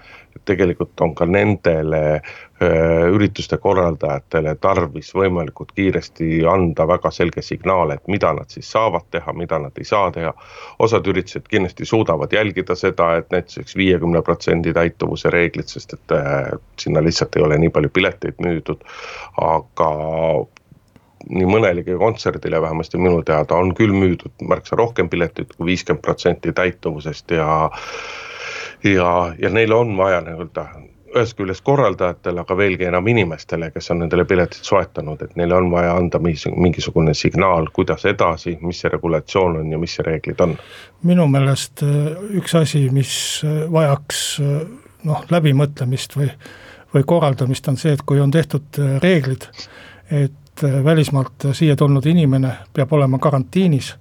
tegelikult 0.44 1.00
on 1.00 1.14
ka 1.14 1.26
nendele 1.26 2.22
ürituste 3.12 3.56
korraldajatele 3.62 4.54
tarvis 4.60 5.12
võimalikult 5.14 5.72
kiiresti 5.76 6.42
anda 6.48 6.86
väga 6.88 7.10
selge 7.14 7.42
signaal, 7.42 7.94
et 7.94 8.08
mida 8.08 8.32
nad 8.36 8.50
siis 8.52 8.70
saavad 8.72 9.06
teha, 9.10 9.32
mida 9.36 9.58
nad 9.62 9.78
ei 9.78 9.84
saa 9.88 10.10
teha. 10.14 10.32
osad 10.78 11.06
üritused 11.06 11.46
kindlasti 11.50 11.84
suudavad 11.88 12.32
jälgida 12.32 12.74
seda, 12.78 13.16
et 13.16 13.30
näiteks 13.30 13.76
viiekümne 13.76 14.22
protsendi 14.22 14.72
täituvuse 14.72 15.30
reeglit, 15.30 15.68
sest 15.68 15.92
et 15.92 16.16
öö, 16.16 16.58
sinna 16.78 17.02
lihtsalt 17.02 17.36
ei 17.36 17.42
ole 17.42 17.58
nii 17.58 17.70
palju 17.70 17.88
pileteid 17.88 18.40
müüdud, 18.42 18.84
aga 19.40 19.90
nii 21.30 21.46
mõnelegi 21.46 21.96
kontserdile, 21.98 22.60
vähemasti 22.62 22.98
minu 22.98 23.22
teada, 23.22 23.54
on 23.54 23.74
küll 23.78 23.94
müüdud 23.94 24.46
märksa 24.48 24.76
rohkem 24.76 25.08
pileteid 25.08 25.54
kui 25.56 25.72
viiskümmend 25.72 26.02
protsenti 26.02 26.52
täituvusest 26.52 27.30
ja 27.30 27.70
ja, 28.84 29.34
ja 29.38 29.50
neil 29.50 29.72
on 29.72 29.96
vaja 29.96 30.20
nii-öelda 30.26 30.66
ühest 31.16 31.36
küljest 31.36 31.64
korraldajatele, 31.64 32.40
aga 32.40 32.56
veelgi 32.56 32.86
enam 32.88 33.06
inimestele, 33.06 33.70
kes 33.70 33.90
on 33.92 34.02
nendele 34.02 34.24
piletid 34.28 34.64
soetanud, 34.66 35.22
et 35.22 35.36
neile 35.36 35.56
on 35.56 35.70
vaja 35.72 35.94
anda 35.96 36.20
mingisugune 36.22 37.14
signaal, 37.14 37.68
kuidas 37.72 38.06
edasi, 38.08 38.56
mis 38.60 38.80
see 38.82 38.90
regulatsioon 38.92 39.60
on 39.60 39.72
ja 39.72 39.78
mis 39.78 39.96
see 39.98 40.06
reeglid 40.06 40.40
on. 40.40 40.56
minu 41.02 41.26
meelest 41.28 41.82
äh, 41.82 42.10
üks 42.38 42.54
asi, 42.58 42.86
mis 42.90 43.14
äh, 43.44 43.62
vajaks 43.72 44.24
äh, 44.40 44.58
noh, 45.08 45.24
läbimõtlemist 45.30 46.16
või, 46.16 46.30
või 46.94 47.06
korraldamist, 47.06 47.68
on 47.68 47.80
see, 47.80 47.92
et 47.92 48.04
kui 48.06 48.20
on 48.20 48.30
tehtud 48.30 48.82
reeglid, 49.02 49.48
et 50.10 50.62
välismaalt 50.62 51.48
siia 51.56 51.76
tulnud 51.76 52.06
inimene 52.06 52.52
peab 52.76 52.92
olema 52.92 53.18
karantiinis 53.18 53.94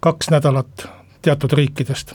kaks 0.00 0.30
nädalat 0.30 0.88
teatud 1.22 1.52
riikidest. 1.52 2.14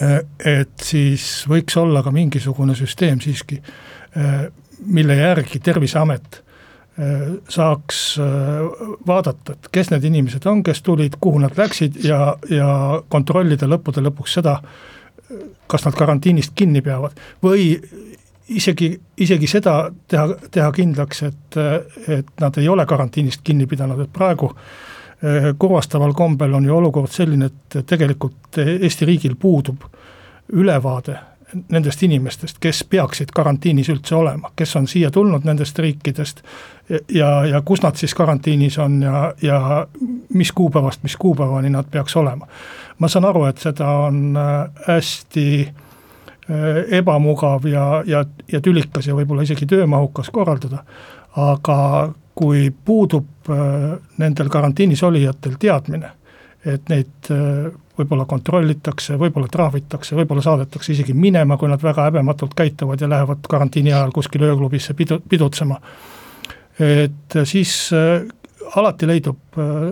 Et 0.00 0.82
siis 0.82 1.44
võiks 1.48 1.76
olla 1.80 2.02
ka 2.04 2.12
mingisugune 2.12 2.74
süsteem 2.76 3.20
siiski, 3.24 3.60
mille 4.86 5.16
järgi 5.16 5.60
Terviseamet 5.64 6.42
saaks 7.52 8.02
vaadata, 9.06 9.52
et 9.52 9.70
kes 9.72 9.90
need 9.92 10.04
inimesed 10.08 10.44
on, 10.48 10.62
kes 10.64 10.80
tulid, 10.84 11.16
kuhu 11.20 11.40
nad 11.42 11.56
läksid 11.56 11.98
ja, 12.04 12.20
ja 12.52 12.68
kontrollida 13.12 13.68
lõppude 13.68 14.04
lõpuks 14.04 14.36
seda, 14.38 14.58
kas 15.68 15.84
nad 15.84 15.96
karantiinist 15.96 16.54
kinni 16.56 16.80
peavad. 16.84 17.16
Või 17.44 17.74
isegi, 18.48 18.90
isegi 19.16 19.48
seda 19.50 19.76
teha, 20.08 20.28
teha 20.52 20.68
kindlaks, 20.74 21.22
et, 21.26 21.58
et 22.08 22.28
nad 22.40 22.58
ei 22.60 22.68
ole 22.68 22.86
karantiinist 22.86 23.42
kinni 23.44 23.66
pidanud, 23.66 24.00
et 24.04 24.12
praegu 24.12 24.50
eh, 24.52 24.95
kurvastaval 25.58 26.12
kombel 26.14 26.54
on 26.54 26.64
ju 26.64 26.74
olukord 26.76 27.08
selline, 27.10 27.46
et 27.46 27.76
tegelikult 27.88 28.58
Eesti 28.60 29.06
riigil 29.08 29.36
puudub 29.40 29.86
ülevaade 30.52 31.16
nendest 31.70 32.02
inimestest, 32.02 32.58
kes 32.60 32.82
peaksid 32.90 33.30
karantiinis 33.34 33.88
üldse 33.92 34.16
olema, 34.18 34.50
kes 34.56 34.76
on 34.76 34.88
siia 34.90 35.10
tulnud 35.14 35.46
nendest 35.46 35.78
riikidest 35.78 36.42
ja, 37.14 37.30
ja 37.46 37.62
kus 37.64 37.82
nad 37.82 37.96
siis 37.96 38.14
karantiinis 38.14 38.78
on 38.82 39.00
ja, 39.02 39.32
ja 39.42 39.86
mis 40.34 40.52
kuupäevast, 40.52 41.02
mis 41.02 41.16
kuupäevani 41.16 41.70
nad 41.70 41.86
peaks 41.90 42.16
olema. 42.16 42.46
ma 42.98 43.08
saan 43.08 43.24
aru, 43.24 43.44
et 43.44 43.58
seda 43.58 43.90
on 44.08 44.36
äh, 44.36 44.84
hästi 44.88 45.46
äh, 45.68 46.98
ebamugav 46.98 47.66
ja, 47.66 48.02
ja, 48.06 48.24
ja 48.52 48.60
tülikas 48.60 49.06
ja 49.06 49.14
võib-olla 49.14 49.46
isegi 49.46 49.66
töömahukas 49.66 50.30
korraldada, 50.30 50.82
aga 51.36 51.78
kui 52.36 52.68
puudub 52.84 53.50
äh, 53.50 53.96
nendel 54.20 54.52
karantiinis 54.52 55.02
olijatel 55.06 55.56
teadmine, 55.60 56.12
et 56.66 56.88
neid 56.92 57.30
võib-olla 57.96 58.26
kontrollitakse, 58.28 59.16
võib-olla 59.20 59.48
trahvitakse, 59.52 60.16
võib-olla 60.18 60.44
saadetakse 60.44 60.92
isegi 60.92 61.14
minema, 61.16 61.56
kui 61.56 61.70
nad 61.70 61.82
väga 61.82 62.08
häbematult 62.10 62.54
käituvad 62.56 63.00
ja 63.00 63.08
lähevad 63.08 63.46
karantiini 63.48 63.92
ajal 63.92 64.12
kuskile 64.14 64.50
ööklubisse 64.50 64.94
pidu, 64.94 65.20
pidutsema. 65.28 65.80
et 66.78 67.38
siis 67.44 67.90
äh, 67.96 68.26
alati 68.76 69.08
leidub 69.08 69.58
äh, 69.58 69.86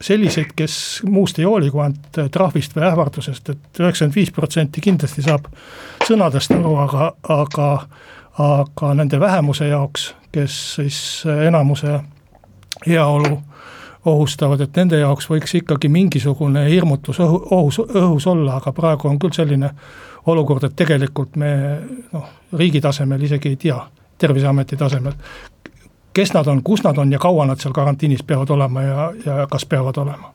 selliseid, 0.00 0.52
kes 0.56 1.02
muust 1.06 1.38
ei 1.38 1.46
hooli 1.46 1.70
kui 1.70 1.82
ainult 1.82 2.20
trahvist 2.34 2.76
või 2.76 2.86
ähvardusest, 2.86 3.50
et 3.50 3.80
üheksakümmend 3.80 4.14
viis 4.14 4.30
protsenti 4.34 4.82
kindlasti 4.82 5.22
saab 5.22 5.46
sõnadest 6.06 6.54
aru, 6.54 6.76
aga, 6.82 7.12
aga 7.34 7.68
aga 8.38 8.94
nende 8.94 9.20
vähemuse 9.20 9.68
jaoks, 9.68 10.14
kes 10.32 10.74
siis 10.74 11.24
enamuse 11.46 12.00
heaolu 12.86 13.38
ohustavad, 14.04 14.60
et 14.60 14.76
nende 14.76 14.98
jaoks 15.00 15.28
võiks 15.30 15.54
ikkagi 15.58 15.88
mingisugune 15.92 16.64
hirmutus 16.70 17.20
õhu, 17.20 17.40
ohus, 17.50 17.80
õhus 17.82 18.26
olla, 18.30 18.56
aga 18.60 18.72
praegu 18.72 19.08
on 19.08 19.18
küll 19.18 19.34
selline 19.34 19.70
olukord, 20.26 20.64
et 20.64 20.76
tegelikult 20.76 21.36
me 21.36 21.52
noh, 22.12 22.28
riigi 22.58 22.80
tasemel 22.80 23.22
isegi 23.22 23.54
ei 23.54 23.62
tea, 23.68 23.78
Terviseameti 24.18 24.76
tasemel, 24.76 25.12
kes 26.14 26.32
nad 26.34 26.48
on, 26.50 26.62
kus 26.66 26.82
nad 26.82 26.98
on 26.98 27.12
ja 27.12 27.20
kaua 27.22 27.44
nad 27.46 27.60
seal 27.62 27.74
karantiinis 27.74 28.24
peavad 28.26 28.50
olema 28.50 28.82
ja, 28.82 29.12
ja 29.26 29.36
kas 29.50 29.66
peavad 29.66 30.00
olema 30.02 30.32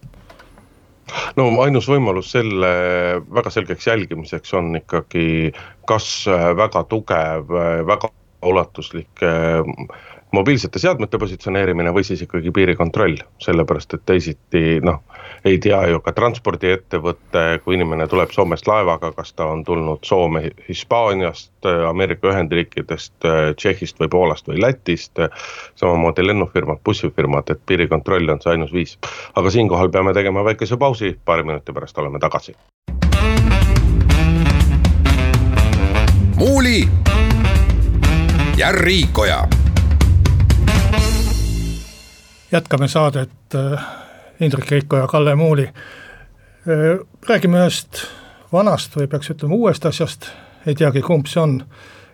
no 1.39 1.47
ainus 1.63 1.87
võimalus 1.89 2.31
selle 2.35 2.73
väga 3.35 3.51
selgeks 3.53 3.87
jälgimiseks 3.87 4.53
on 4.59 4.75
ikkagi 4.79 5.53
kas 5.89 6.25
väga 6.57 6.83
tugev, 6.89 7.51
väga 7.87 8.11
ulatuslik 8.43 9.23
mobiilsete 10.33 10.79
seadmete 10.79 11.17
positsioneerimine 11.21 11.91
või 11.93 12.03
siis 12.03 12.23
ikkagi 12.25 12.51
piirikontroll, 12.51 13.19
sellepärast 13.43 13.93
et 13.93 14.01
teisiti 14.05 14.79
noh, 14.81 15.03
ei 15.45 15.59
tea 15.61 15.77
ju 15.91 15.99
ka 16.01 16.13
transpordiettevõte, 16.17 17.43
kui 17.63 17.77
inimene 17.77 18.07
tuleb 18.09 18.33
Soomest 18.33 18.67
laevaga, 18.67 19.11
kas 19.13 19.33
ta 19.37 19.45
on 19.53 19.63
tulnud 19.63 20.01
Soome 20.07 20.49
Hispaaniast, 20.67 21.53
Ameerika 21.89 22.31
Ühendriikidest, 22.33 23.13
Tšehhist 23.55 24.01
või 24.01 24.09
Poolast 24.09 24.49
või 24.49 24.61
Lätist. 24.61 25.21
samamoodi 25.75 26.25
lennufirmad, 26.25 26.81
bussifirmad, 26.85 27.49
et 27.49 27.61
piirikontroll 27.65 28.29
on 28.29 28.41
see 28.41 28.51
ainus 28.51 28.73
viis. 28.73 28.97
aga 29.35 29.49
siinkohal 29.49 29.89
peame 29.89 30.13
tegema 30.13 30.43
väikese 30.43 30.77
pausi, 30.77 31.17
paari 31.25 31.43
minuti 31.43 31.73
pärast 31.73 31.97
oleme 31.97 32.19
tagasi. 32.19 32.55
muuli 36.35 36.89
ja 38.57 38.71
Riikoja 38.71 39.62
jätkame 42.53 42.87
saadet 42.87 43.55
äh, 43.55 43.85
Indrek 44.39 44.71
Reiko 44.71 44.97
ja 44.97 45.07
Kalle 45.07 45.35
Muuli. 45.35 45.63
Äh, 45.63 46.99
räägime 47.29 47.63
ühest 47.63 48.05
vanast 48.53 48.95
või 48.97 49.07
peaks 49.09 49.31
ütlema 49.33 49.57
uuest 49.57 49.85
asjast, 49.89 50.29
ei 50.65 50.75
teagi, 50.77 51.01
kumb 51.01 51.27
see 51.27 51.41
on, 51.41 51.57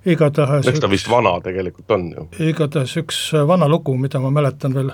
igatahes 0.08 0.70
eks 0.72 0.80
ta 0.80 0.90
vist 0.90 1.10
vana 1.12 1.36
tegelikult 1.44 1.92
on 1.92 2.08
ju. 2.14 2.28
igatahes 2.52 2.96
üks 3.02 3.20
vana 3.48 3.68
lugu, 3.68 3.98
mida 4.00 4.22
ma 4.24 4.32
mäletan 4.32 4.74
veel 4.74 4.94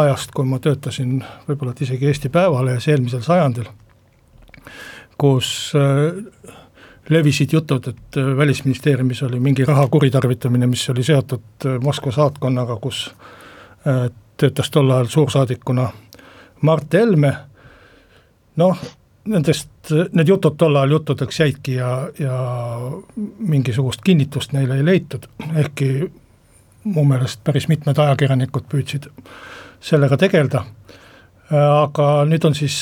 ajast, 0.00 0.32
kui 0.32 0.48
ma 0.48 0.58
töötasin 0.62 1.18
võib-olla 1.48 1.76
et 1.76 1.84
isegi 1.84 2.08
Eesti 2.08 2.32
Päevalehes 2.32 2.88
eelmisel 2.88 3.20
sajandil, 3.26 3.68
kus 5.20 5.52
äh, 5.76 6.16
levisid 7.12 7.52
jutud, 7.52 7.92
et 7.92 8.20
Välisministeeriumis 8.36 9.22
oli 9.28 9.40
mingi 9.40 9.68
raha 9.68 9.84
kuritarvitamine, 9.92 10.66
mis 10.66 10.88
oli 10.88 11.04
seotud 11.04 11.68
Moskva 11.84 12.14
saatkonnaga, 12.16 12.78
kus 12.80 13.10
töötas 14.42 14.70
tol 14.70 14.90
ajal 14.90 15.06
suursaadikuna 15.06 15.86
Mart 16.66 16.94
Helme, 16.94 17.32
noh, 18.56 18.78
nendest, 19.24 19.70
need 19.90 20.28
jutud 20.28 20.56
tol 20.58 20.76
ajal 20.76 20.96
juttudeks 20.96 21.40
jäidki 21.40 21.76
ja, 21.78 21.92
ja 22.18 22.38
mingisugust 23.38 24.02
kinnitust 24.04 24.52
neile 24.52 24.80
ei 24.80 24.84
leitud, 24.84 25.28
ehkki 25.54 25.90
mu 26.84 27.04
meelest 27.06 27.42
päris 27.46 27.68
mitmed 27.70 27.98
ajakirjanikud 27.98 28.66
püüdsid 28.70 29.06
sellega 29.82 30.18
tegeleda, 30.18 30.64
aga 31.50 32.08
nüüd 32.26 32.46
on 32.48 32.58
siis, 32.58 32.78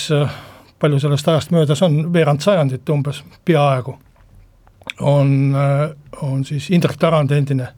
palju 0.80 1.00
sellest 1.02 1.28
ajast 1.28 1.52
möödas 1.52 1.82
on, 1.84 2.02
veerand 2.12 2.40
sajandit 2.44 2.88
umbes, 2.88 3.20
peaaegu, 3.44 3.98
on, 5.00 5.52
on 6.22 6.44
siis 6.44 6.70
Indrek 6.72 6.96
Tarand, 7.00 7.36
endine 7.36 7.68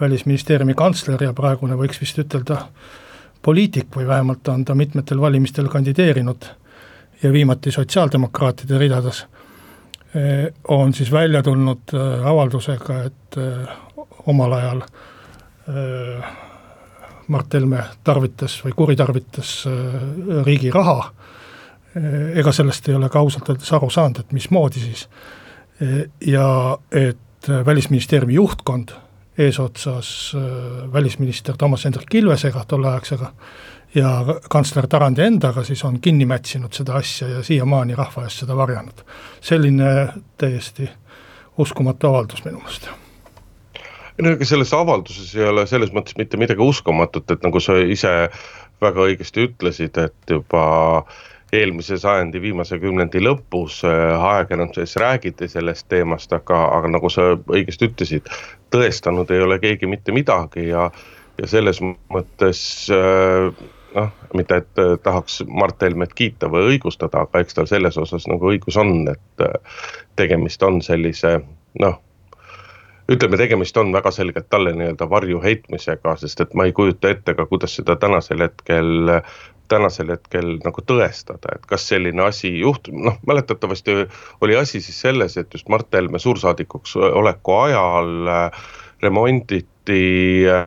välisministeeriumi 0.00 0.74
kantsler 0.78 1.22
ja 1.22 1.34
praegune 1.34 1.74
võiks 1.78 1.98
vist 2.00 2.18
ütelda 2.22 2.62
poliitik 3.48 3.94
või 3.96 4.04
vähemalt 4.04 4.48
on 4.52 4.64
ta 4.68 4.74
mitmetel 4.76 5.20
valimistel 5.20 5.70
kandideerinud 5.72 6.50
ja 7.22 7.30
viimati 7.32 7.72
sotsiaaldemokraatide 7.72 8.78
ridades, 8.78 9.22
eh, 10.14 10.50
on 10.68 10.92
siis 10.94 11.08
välja 11.12 11.40
tulnud 11.42 11.94
eh, 11.94 12.26
avaldusega, 12.28 12.98
et 13.08 13.38
eh, 13.40 13.70
omal 14.26 14.52
ajal 14.58 14.82
Mart 17.28 17.54
Helme 17.54 17.82
tarvitas 18.04 18.54
või 18.64 18.72
kuritarvitas 18.72 19.50
riigi 20.46 20.70
raha, 20.72 21.10
ega 22.40 22.54
sellest 22.56 22.88
ei 22.88 22.96
ole 22.96 23.10
ka 23.12 23.20
ausalt 23.20 23.50
öeldes 23.52 23.72
aru 23.76 23.90
saanud, 23.92 24.22
et 24.22 24.32
mismoodi 24.32 24.80
siis, 24.80 25.02
ja 26.24 26.46
et 26.88 27.50
Välisministeeriumi 27.66 28.38
juhtkond 28.38 28.94
eesotsas 29.38 30.32
äh, 30.36 30.92
välisminister 30.92 31.56
Toomas 31.58 31.84
Hendrik 31.84 32.14
Ilvesega, 32.14 32.64
tolleaegsega, 32.68 33.32
ja 33.94 34.10
kantsler 34.50 34.86
Tarandi 34.86 35.22
endaga 35.22 35.64
siis 35.64 35.84
on 35.84 36.00
kinni 36.00 36.26
mätsinud 36.28 36.72
seda 36.76 36.98
asja 36.98 37.28
ja 37.28 37.42
siiamaani 37.42 37.96
rahva 37.96 38.24
eest 38.26 38.44
seda 38.44 38.56
varjanud. 38.56 39.04
selline 39.40 40.08
täiesti 40.38 40.88
uskumatu 41.58 42.06
avaldus 42.06 42.44
minu 42.44 42.58
meelest 42.58 42.90
no 44.22 44.34
ega 44.34 44.44
selles 44.44 44.74
avalduses 44.74 45.34
ei 45.36 45.48
ole 45.48 45.66
selles 45.66 45.94
mõttes 45.94 46.18
mitte 46.18 46.36
midagi 46.36 46.60
uskumatut, 46.60 47.30
et 47.30 47.42
nagu 47.42 47.60
sa 47.60 47.78
ise 47.78 48.12
väga 48.82 49.08
õigesti 49.08 49.48
ütlesid, 49.48 49.98
et 49.98 50.30
juba 50.30 50.66
äh, 50.98 51.18
eelmise 51.52 51.96
sajandi 51.98 52.40
viimase 52.42 52.78
kümnendi 52.78 53.22
lõpus 53.24 53.80
äh, 53.86 54.24
ajakirjanduses 54.30 54.96
räägiti 55.00 55.48
sellest 55.48 55.88
teemast, 55.88 56.32
aga, 56.32 56.60
aga 56.76 56.90
nagu 56.92 57.10
sa 57.12 57.30
õigesti 57.38 57.88
ütlesid, 57.88 58.28
tõestanud 58.74 59.30
ei 59.32 59.42
ole 59.44 59.58
keegi 59.62 59.88
mitte 59.88 60.12
midagi 60.12 60.68
ja, 60.68 60.88
ja 61.40 61.50
selles 61.50 61.80
mõttes 61.82 62.60
äh, 62.92 63.48
noh, 63.96 64.10
mitte 64.36 64.60
et 64.62 64.82
äh, 64.82 64.96
tahaks 65.02 65.40
Mart 65.48 65.80
Helmet 65.82 66.12
kiita 66.18 66.50
või 66.52 66.74
õigustada, 66.74 67.24
aga 67.24 67.44
eks 67.44 67.56
tal 67.56 67.70
selles 67.70 67.96
osas 67.98 68.28
nagu 68.28 68.52
õigus 68.52 68.76
on, 68.80 69.08
et 69.08 69.48
tegemist 70.20 70.62
on 70.62 70.82
sellise 70.84 71.38
noh, 71.80 72.00
ütleme, 73.08 73.36
tegemist 73.40 73.76
on 73.80 73.92
väga 73.92 74.10
selgelt 74.14 74.48
talle 74.52 74.72
nii-öelda 74.76 75.08
varju 75.10 75.40
heitmisega, 75.42 76.16
sest 76.20 76.40
et 76.44 76.54
ma 76.54 76.68
ei 76.68 76.74
kujuta 76.76 77.12
ette 77.14 77.34
ka, 77.34 77.46
kuidas 77.48 77.76
seda 77.78 77.96
tänasel 77.96 78.44
hetkel 78.44 79.12
tänasel 79.68 80.08
hetkel 80.14 80.54
nagu 80.64 80.82
tõestada, 80.88 81.52
et 81.54 81.66
kas 81.68 81.84
selline 81.90 82.24
asi 82.24 82.54
juhtub, 82.56 82.96
noh 83.04 83.18
mäletatavasti 83.28 83.98
oli 84.44 84.56
asi 84.56 84.80
siis 84.80 85.00
selles, 85.04 85.36
et 85.36 85.52
just 85.52 85.68
Mart 85.68 85.92
Helme 85.92 86.18
suursaadikuks 86.18 86.96
oleku 86.96 87.56
ajal 87.66 88.32
äh, 88.32 88.64
remonditi 89.04 90.00
äh, 90.48 90.66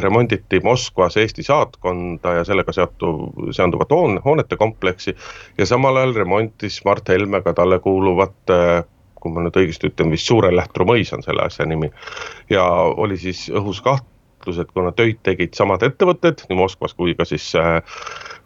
remonditi 0.00 0.60
Moskvas 0.62 1.16
Eesti 1.16 1.42
saatkonda 1.42 2.36
ja 2.38 2.44
sellega 2.46 2.72
seotu, 2.72 3.32
seonduvat 3.50 3.90
hoon-, 3.90 4.20
hoonete 4.24 4.56
kompleksi. 4.56 5.16
ja 5.58 5.66
samal 5.66 5.96
ajal 5.96 6.14
remontis 6.14 6.84
Mart 6.84 7.08
Helme 7.08 7.42
ka 7.42 7.54
talle 7.54 7.78
kuuluvat 7.78 8.54
kui 9.22 9.34
ma 9.34 9.44
nüüd 9.44 9.58
õigesti 9.58 9.90
ütlen, 9.90 10.12
vist 10.14 10.28
Suure-Lähtru 10.30 10.86
mõis 10.88 11.12
on 11.16 11.22
selle 11.24 11.46
asja 11.46 11.66
nimi. 11.68 11.92
ja 12.50 12.64
oli 12.96 13.18
siis 13.20 13.46
õhus 13.50 13.82
kahtlus, 13.84 14.58
et 14.58 14.72
kuna 14.74 14.92
töid 14.92 15.22
tegid 15.22 15.54
samad 15.58 15.84
ettevõtted 15.86 16.46
nii 16.48 16.58
Moskvas 16.58 16.96
kui 16.98 17.14
ka 17.18 17.28
siis 17.28 17.52
äh, 17.58 17.78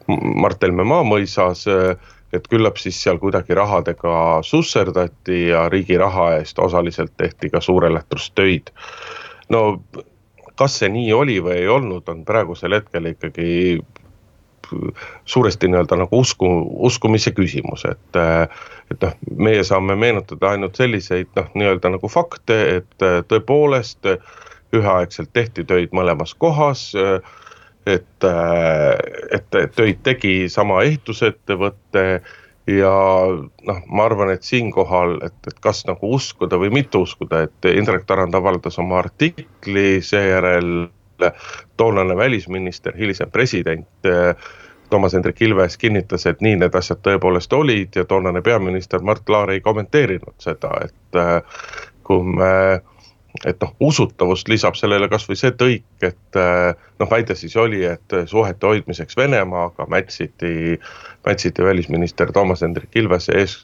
Mart 0.08 0.62
Helme 0.62 0.84
maamõisas 0.86 1.64
äh, 1.72 1.96
et 2.34 2.48
küllap 2.50 2.78
siis 2.80 2.98
seal 3.02 3.20
kuidagi 3.22 3.54
rahadega 3.56 4.42
susserdati 4.46 5.46
ja 5.50 5.66
riigi 5.72 5.98
raha 6.00 6.32
eest 6.40 6.58
osaliselt 6.58 7.14
tehti 7.16 7.50
ka 7.52 7.62
Suure-Lähtrus 7.62 8.30
töid. 8.34 8.72
no 9.48 9.80
kas 10.56 10.78
see 10.80 10.88
nii 10.92 11.12
oli 11.12 11.36
või 11.44 11.60
ei 11.60 11.68
olnud, 11.68 12.08
on 12.08 12.24
praegusel 12.28 12.74
hetkel 12.78 13.12
ikkagi 13.12 13.78
suuresti 15.24 15.68
nii-öelda 15.68 15.98
nagu 16.02 16.20
usku, 16.22 16.48
uskumise 16.88 17.32
küsimus, 17.36 17.84
et. 17.88 18.22
et 18.90 19.02
noh, 19.02 19.14
meie 19.42 19.64
saame 19.66 19.96
meenutada 19.98 20.52
ainult 20.54 20.78
selliseid 20.78 21.32
noh, 21.34 21.48
nii-öelda 21.58 21.90
nagu 21.96 22.08
fakte, 22.08 22.58
et 22.78 23.06
tõepoolest 23.30 24.06
üheaegselt 24.76 25.32
tehti 25.34 25.64
töid 25.66 25.94
mõlemas 25.96 26.34
kohas. 26.38 26.92
et, 27.86 28.24
et 29.38 29.58
töid 29.74 30.02
tegi 30.06 30.48
sama 30.50 30.82
ehitusettevõte 30.82 32.06
ja 32.66 32.92
noh, 33.66 33.80
ma 33.86 34.06
arvan, 34.08 34.32
et 34.34 34.42
siinkohal, 34.42 35.20
et, 35.26 35.36
et 35.46 35.58
kas 35.62 35.84
nagu 35.86 36.10
uskuda 36.16 36.58
või 36.58 36.72
mitte 36.74 36.98
uskuda, 36.98 37.44
et 37.46 37.68
Indrek 37.70 38.06
Tarand 38.08 38.34
avaldas 38.34 38.78
oma 38.82 38.98
artikli, 39.04 40.02
seejärel 40.02 40.88
toonane 41.76 42.16
välisminister, 42.16 42.96
hilisem 42.96 43.30
president 43.30 43.88
Toomas 44.90 45.12
Hendrik 45.12 45.42
Ilves 45.42 45.76
kinnitas, 45.76 46.26
et 46.26 46.40
nii 46.40 46.56
need 46.60 46.74
asjad 46.78 47.00
tõepoolest 47.02 47.52
olid 47.56 47.96
ja 47.98 48.04
toonane 48.04 48.42
peaminister 48.42 49.02
Mart 49.02 49.28
Laar 49.28 49.50
ei 49.50 49.60
kommenteerinud 49.60 50.36
seda, 50.38 50.70
et 50.84 51.18
kui 52.06 52.22
me 52.22 52.52
et 53.44 53.60
noh, 53.60 53.74
usutavust 53.80 54.48
lisab 54.48 54.76
sellele 54.78 55.08
kasvõi 55.12 55.36
see 55.38 55.52
tõik, 55.58 55.84
et 56.06 56.38
noh, 56.38 57.10
väide 57.10 57.36
siis 57.38 57.56
oli, 57.60 57.82
et 57.88 58.16
suhete 58.30 58.66
hoidmiseks 58.66 59.16
Venemaaga 59.18 59.86
mätsiti, 59.90 60.78
mätsiti 61.26 61.64
välisminister 61.64 62.32
Toomas 62.32 62.64
Hendrik 62.64 62.96
Ilvese 62.96 63.36
ees, 63.40 63.58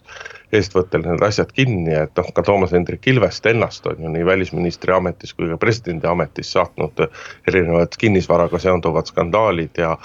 eestvõttel 0.53 1.05
need 1.07 1.23
asjad 1.25 1.53
kinni, 1.57 1.95
et 1.97 2.13
noh, 2.19 2.29
ka 2.35 2.45
Toomas 2.45 2.75
Hendrik 2.77 3.07
Ilvest 3.09 3.47
ennast 3.49 3.87
on 3.89 4.03
ju 4.05 4.13
nii 4.13 4.27
välisministri 4.29 4.93
ametis 4.93 5.33
kui 5.35 5.49
ka 5.49 5.57
presidendi 5.61 6.09
ametis 6.11 6.53
saatnud 6.53 7.07
erinevad 7.49 7.97
kinnisvaraga 7.99 8.61
seonduvad 8.61 9.09
skandaalid 9.09 9.81
ja 9.81 9.97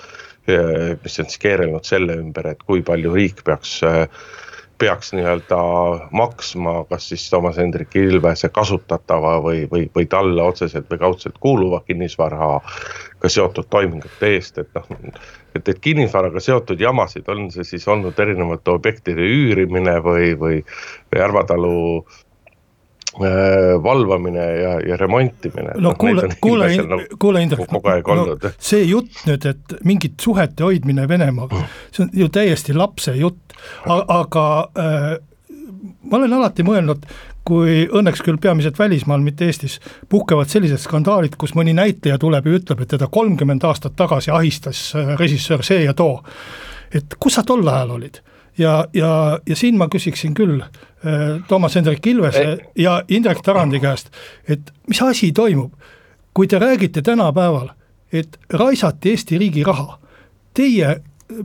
mis 0.48 1.20
on 1.20 1.28
siis 1.28 1.42
keerelnud 1.44 1.84
selle 1.84 2.16
ümber, 2.22 2.48
et 2.54 2.62
kui 2.64 2.80
palju 2.88 3.12
riik 3.14 3.44
peaks 3.44 3.82
peaks 4.78 5.14
nii-öelda 5.14 5.58
maksma 6.12 6.86
kas 6.90 7.10
siis 7.10 7.30
Toomas 7.30 7.58
Hendrik 7.58 7.96
Ilvese 7.96 8.50
kasutatava 8.50 9.38
või, 9.44 9.66
või, 9.72 9.88
või 9.96 10.06
talle 10.10 10.44
otseselt 10.44 10.90
või 10.92 11.02
kaudselt 11.02 11.38
kuuluva 11.40 11.82
kinnisvaraga 11.88 13.30
seotud 13.34 13.70
toimingute 13.70 14.34
eest, 14.36 14.58
et 14.62 14.70
noh. 14.78 14.88
et, 15.56 15.68
et 15.68 15.80
kinnisvaraga 15.82 16.40
seotud 16.44 16.82
jamasid 16.82 17.30
on 17.34 17.50
see 17.52 17.66
siis 17.66 17.88
olnud 17.88 18.20
erinevate 18.20 18.72
objektide 18.72 19.26
üürimine 19.26 19.98
või, 20.06 20.32
või, 20.38 20.62
või 21.10 21.22
Järvatalu 21.22 21.76
valvamine 23.84 24.46
ja, 24.62 24.74
ja 24.88 24.98
remontimine. 24.98 25.76
no 25.82 25.94
kuule, 26.00 26.30
kuule, 26.42 26.70
nagu 26.78 27.18
kuule 27.20 27.42
Indrek, 27.44 27.72
no,. 27.72 28.38
see 28.60 28.84
jutt 28.88 29.24
nüüd, 29.28 29.48
et 29.50 29.78
mingit 29.88 30.20
suhete 30.22 30.66
hoidmine 30.68 31.08
Venemaaga, 31.10 31.64
see 31.92 32.06
on 32.06 32.12
ju 32.14 32.30
täiesti 32.34 32.76
lapse 32.78 33.16
jutt, 33.18 33.58
aga 33.88 34.46
äh, 34.78 35.10
ma 36.08 36.20
olen 36.20 36.38
alati 36.38 36.66
mõelnud, 36.68 37.08
kui 37.48 37.86
õnneks 37.96 38.24
küll 38.26 38.40
peamiselt 38.44 38.80
välismaal, 38.80 39.24
mitte 39.24 39.48
Eestis, 39.48 39.78
puhkevad 40.12 40.52
sellised 40.52 40.82
skandaalid, 40.84 41.38
kus 41.40 41.56
mõni 41.56 41.76
näitleja 41.78 42.20
tuleb 42.20 42.48
ja 42.48 42.58
ütleb, 42.60 42.84
et 42.84 42.92
teda 42.96 43.08
kolmkümmend 43.12 43.64
aastat 43.68 43.96
tagasi 44.00 44.34
ahistas 44.36 44.90
äh, 44.96 45.14
režissöör 45.20 45.64
see 45.66 45.86
ja 45.86 45.96
too. 45.98 46.24
et 46.94 47.16
kus 47.20 47.40
sa 47.40 47.44
tol 47.48 47.68
ajal 47.68 47.98
olid? 48.00 48.22
Ja, 48.58 48.86
ja, 48.94 49.40
ja 49.48 49.56
siin 49.56 49.78
ma 49.78 49.88
küsiksin 49.92 50.34
küll 50.38 50.62
äh, 50.62 51.42
Toomas 51.48 51.76
Hendrik 51.76 52.06
Ilvese 52.08 52.58
ja 52.76 53.02
Indrek 53.08 53.42
Tarandi 53.46 53.80
käest, 53.84 54.12
et 54.48 54.72
mis 54.88 55.02
asi 55.02 55.32
toimub, 55.32 55.74
kui 56.34 56.48
te 56.48 56.60
räägite 56.60 57.02
tänapäeval, 57.02 57.70
et 58.14 58.40
raisati 58.54 59.14
Eesti 59.14 59.38
riigi 59.38 59.64
raha, 59.68 60.00
teie 60.54 60.96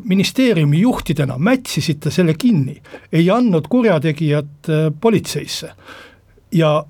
ministeeriumi 0.04 0.80
juhtidena 0.80 1.38
mätsisite 1.38 2.10
selle 2.10 2.34
kinni, 2.38 2.76
ei 3.12 3.30
andnud 3.30 3.68
kurjategijat 3.68 4.70
äh, 4.70 4.88
politseisse. 5.00 5.72
Ja 6.52 6.84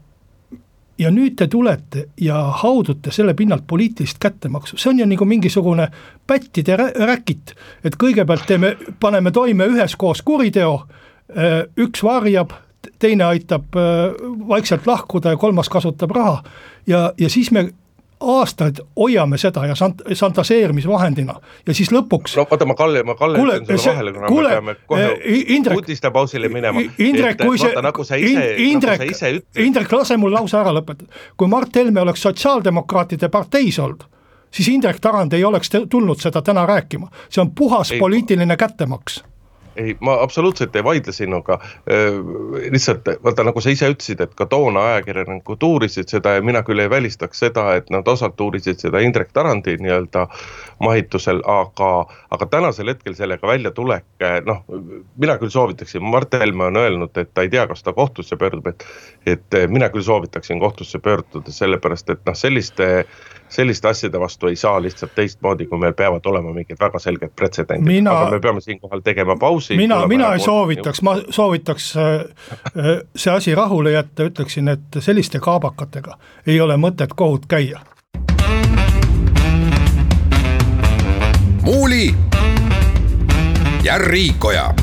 ja 1.02 1.10
nüüd 1.10 1.36
te 1.38 1.48
tulete 1.50 2.06
ja 2.20 2.38
haudute 2.62 3.12
selle 3.14 3.34
pinnalt 3.34 3.66
poliitilist 3.66 4.20
kättemaksu, 4.22 4.78
see 4.78 4.92
on 4.92 5.02
ju 5.02 5.06
nagu 5.08 5.26
mingisugune 5.28 5.88
pättide 6.26 6.76
rä 6.78 6.90
räkit. 7.06 7.54
et 7.84 7.96
kõigepealt 7.98 8.46
teeme, 8.46 8.76
paneme 9.00 9.30
toime 9.30 9.66
üheskoos 9.66 10.22
kuriteo, 10.22 10.74
äh, 11.36 11.62
üks 11.76 12.04
varjab, 12.04 12.54
teine 12.98 13.24
aitab 13.24 13.76
äh, 13.76 14.14
vaikselt 14.48 14.86
lahkuda 14.86 15.34
ja 15.34 15.36
kolmas 15.36 15.68
kasutab 15.68 16.10
raha. 16.10 16.42
ja, 16.86 17.12
ja 17.18 17.30
siis 17.30 17.50
me 17.50 17.70
aastaid 18.22 18.80
hoiame 18.98 19.38
seda 19.38 19.66
ja 19.66 19.74
sant-, 19.78 20.02
šantaseerimisvahendina 20.18 21.34
ja 21.66 21.74
siis 21.74 21.92
lõpuks. 21.92 22.36
no 22.38 22.46
vaata, 22.50 22.68
ma 22.68 22.76
Kalle, 22.78 23.02
ma 23.06 23.14
Kalle 23.18 23.38
kuule, 23.38 23.58
ütlen 23.62 23.78
sulle 23.78 23.94
vahele, 23.94 24.12
kuna 24.12 24.30
kuule, 24.32 24.48
me 24.48 24.54
peame 24.54 24.76
kohe 24.86 25.08
eh, 25.12 25.44
Indrek, 25.56 25.80
uudistepausile 25.80 26.48
minema. 26.52 26.84
Indrek, 26.98 27.42
kui 27.42 27.58
see, 27.60 27.74
nagu 27.82 28.06
sa 28.06 28.20
ise, 28.20 28.46
Indrek, 28.68 29.04
nagu 29.04 29.66
Indrek, 29.66 29.92
lase 29.92 30.16
mul 30.20 30.34
lause 30.34 30.58
ära 30.58 30.74
lõpetada. 30.74 31.10
kui 31.36 31.50
Mart 31.50 31.76
Helme 31.76 32.04
oleks 32.04 32.22
sotsiaaldemokraatide 32.28 33.28
parteis 33.32 33.78
olnud, 33.82 34.06
siis 34.50 34.68
Indrek 34.72 35.00
Tarand 35.00 35.32
ei 35.32 35.44
oleks 35.44 35.70
tulnud 35.90 36.20
seda 36.22 36.42
täna 36.42 36.66
rääkima, 36.66 37.10
see 37.28 37.42
on 37.42 37.54
puhas 37.56 37.92
ei, 37.92 38.00
poliitiline 38.00 38.56
kättemaks 38.56 39.22
ei, 39.76 39.96
ma 40.00 40.16
absoluutselt 40.22 40.76
ei 40.76 40.84
vaidle 40.84 41.12
sinuga. 41.12 41.58
lihtsalt 42.70 43.08
vaata, 43.24 43.44
nagu 43.44 43.60
sa 43.60 43.70
ise 43.70 43.88
ütlesid, 43.92 44.20
et 44.20 44.34
ka 44.38 44.46
toona 44.46 44.84
ajakirjanikud 44.92 45.62
uurisid 45.62 46.12
seda 46.12 46.36
ja 46.36 46.42
mina 46.44 46.62
küll 46.66 46.82
ei 46.82 46.90
välistaks 46.90 47.42
seda, 47.44 47.66
et 47.78 47.90
nad 47.90 48.08
osalt 48.08 48.40
uurisid 48.40 48.82
seda 48.82 49.00
Indrek 49.04 49.32
Tarandi 49.32 49.76
nii-öelda 49.80 50.26
mahitusel, 50.82 51.42
aga, 51.48 51.90
aga 52.30 52.48
tänasel 52.50 52.92
hetkel 52.92 53.16
sellega 53.18 53.48
väljatulek, 53.48 54.06
noh. 54.46 54.64
mina 55.16 55.38
küll 55.40 55.52
soovitaksin, 55.52 56.04
Mart 56.04 56.34
Helme 56.34 56.70
on 56.70 56.76
öelnud, 56.76 57.16
et 57.16 57.32
ta 57.34 57.46
ei 57.46 57.52
tea, 57.52 57.66
kas 57.70 57.82
ta 57.82 57.92
kohtusse 57.96 58.36
pöördub, 58.36 58.66
et, 58.66 58.86
et 59.26 59.60
mina 59.68 59.88
küll 59.92 60.04
soovitaksin 60.06 60.60
kohtusse 60.60 60.98
pöörduda, 60.98 61.52
sellepärast 61.52 62.10
et 62.10 62.24
noh, 62.26 62.36
selliste 62.38 63.04
selliste 63.52 63.88
asjade 63.88 64.20
vastu 64.20 64.46
ei 64.46 64.56
saa 64.56 64.82
lihtsalt 64.82 65.14
teistmoodi, 65.14 65.66
kui 65.66 65.78
meil 65.78 65.92
peavad 65.92 66.26
olema 66.26 66.52
mingid 66.56 66.80
väga 66.80 66.98
selged 67.02 67.34
pretsedendid, 67.36 68.06
aga 68.08 68.30
me 68.30 68.40
peame 68.40 68.60
siinkohal 68.64 69.04
tegema 69.04 69.36
pausi. 69.36 69.76
mina, 69.76 70.06
mina 70.06 70.32
ei 70.32 70.40
soovitaks, 70.40 71.02
ma 71.02 71.16
soovitaks 71.28 71.92
äh, 71.96 72.04
äh, 72.04 72.92
see 73.16 73.32
asi 73.34 73.54
rahule 73.54 73.92
jätta, 73.92 74.28
ütleksin, 74.30 74.68
et 74.72 75.00
selliste 75.00 75.40
kaabakatega 75.40 76.16
ei 76.46 76.60
ole 76.60 76.76
mõtet 76.76 77.12
kohut 77.16 77.46
käia. 77.48 77.80
muuli 81.62 82.14
ja 83.82 83.98
Riikoja 83.98 84.74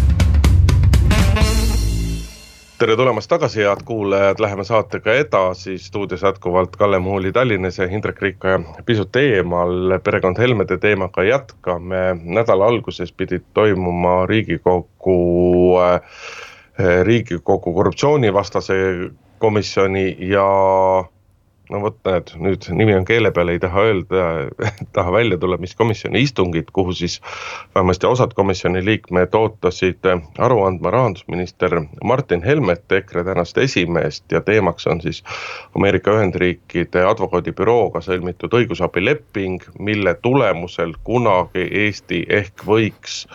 tere 2.79 2.95
tulemast 2.95 3.27
tagasi, 3.27 3.59
head 3.67 3.81
kuulajad, 3.85 4.39
läheme 4.39 4.63
saatega 4.63 5.13
edasi, 5.19 5.77
stuudios 5.77 6.21
jätkuvalt 6.23 6.75
Kalle 6.79 6.99
Muuli 6.99 7.31
Tallinnas 7.35 7.77
ja 7.77 7.85
Indrek 7.91 8.21
Riikoja 8.21 8.59
pisut 8.85 9.15
eemal, 9.19 9.97
perekond 10.03 10.39
Helmede 10.39 10.77
teemaga 10.77 11.23
jätkame, 11.27 12.15
nädala 12.23 12.69
alguses 12.71 13.11
pidid 13.11 13.43
toimuma 13.53 14.25
Riigikogu 14.25 15.17
äh,, 15.83 15.99
Riigikogu 17.03 17.73
korruptsioonivastase 17.73 18.75
komisjoni 19.39 20.17
ja 20.19 20.47
no 21.69 21.81
vot 21.83 21.97
näed, 22.07 22.31
nüüd 22.41 22.65
nimi 22.73 22.95
on 22.97 23.05
keele 23.05 23.31
peal, 23.35 23.51
ei 23.53 23.59
taha 23.61 23.83
öelda, 23.89 24.25
taha 24.97 25.13
välja 25.13 25.37
tulla, 25.37 25.57
mis 25.61 25.75
komisjoni 25.77 26.23
istungid, 26.25 26.71
kuhu 26.73 26.93
siis 26.97 27.19
vähemasti 27.75 28.07
osad 28.09 28.33
komisjoni 28.37 28.81
liikmed 28.85 29.35
ootasid 29.37 30.09
aru 30.37 30.63
andma 30.65 30.91
rahandusminister 30.95 31.79
Martin 32.03 32.43
Helmet, 32.43 32.91
EKRE 32.91 33.23
tänast 33.23 33.57
esimeest 33.57 34.31
ja 34.31 34.41
teemaks 34.41 34.87
on 34.87 35.01
siis 35.01 35.23
Ameerika 35.77 36.15
Ühendriikide 36.17 37.05
advokaadibürooga 37.05 38.01
sõlmitud 38.05 38.53
õigusabileping, 38.61 39.69
mille 39.79 40.15
tulemusel 40.21 40.95
kunagi 41.03 41.67
Eesti 41.85 42.25
ehk 42.29 42.65
võiks 42.65 43.25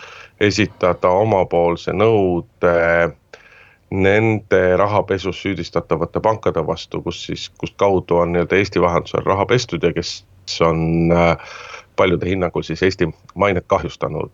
esitada 0.41 1.09
omapoolse 1.09 1.93
nõude 1.95 2.73
nende 3.91 4.77
rahapesus 4.77 5.41
süüdistatavate 5.41 6.19
pankade 6.19 6.63
vastu, 6.67 7.01
kus 7.01 7.25
siis, 7.25 7.49
kust 7.57 7.75
kaudu 7.77 8.17
on 8.17 8.33
nii-öelda 8.33 8.57
Eesti 8.57 8.81
vahendusel 8.81 9.25
raha 9.25 9.45
pestud 9.45 9.83
ja 9.83 9.93
kes 9.93 10.25
on 10.61 11.13
paljude 11.95 12.29
hinnangul 12.29 12.65
siis 12.65 12.83
Eesti 12.83 13.09
mainet 13.35 13.65
kahjustanud 13.67 14.31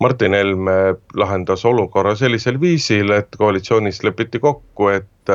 Martin 0.00 0.34
Helme 0.34 0.94
lahendas 1.14 1.64
olukorra 1.64 2.14
sellisel 2.14 2.60
viisil, 2.60 3.10
et 3.10 3.28
koalitsioonis 3.38 4.02
lepiti 4.06 4.38
kokku, 4.38 4.88
et 4.88 5.32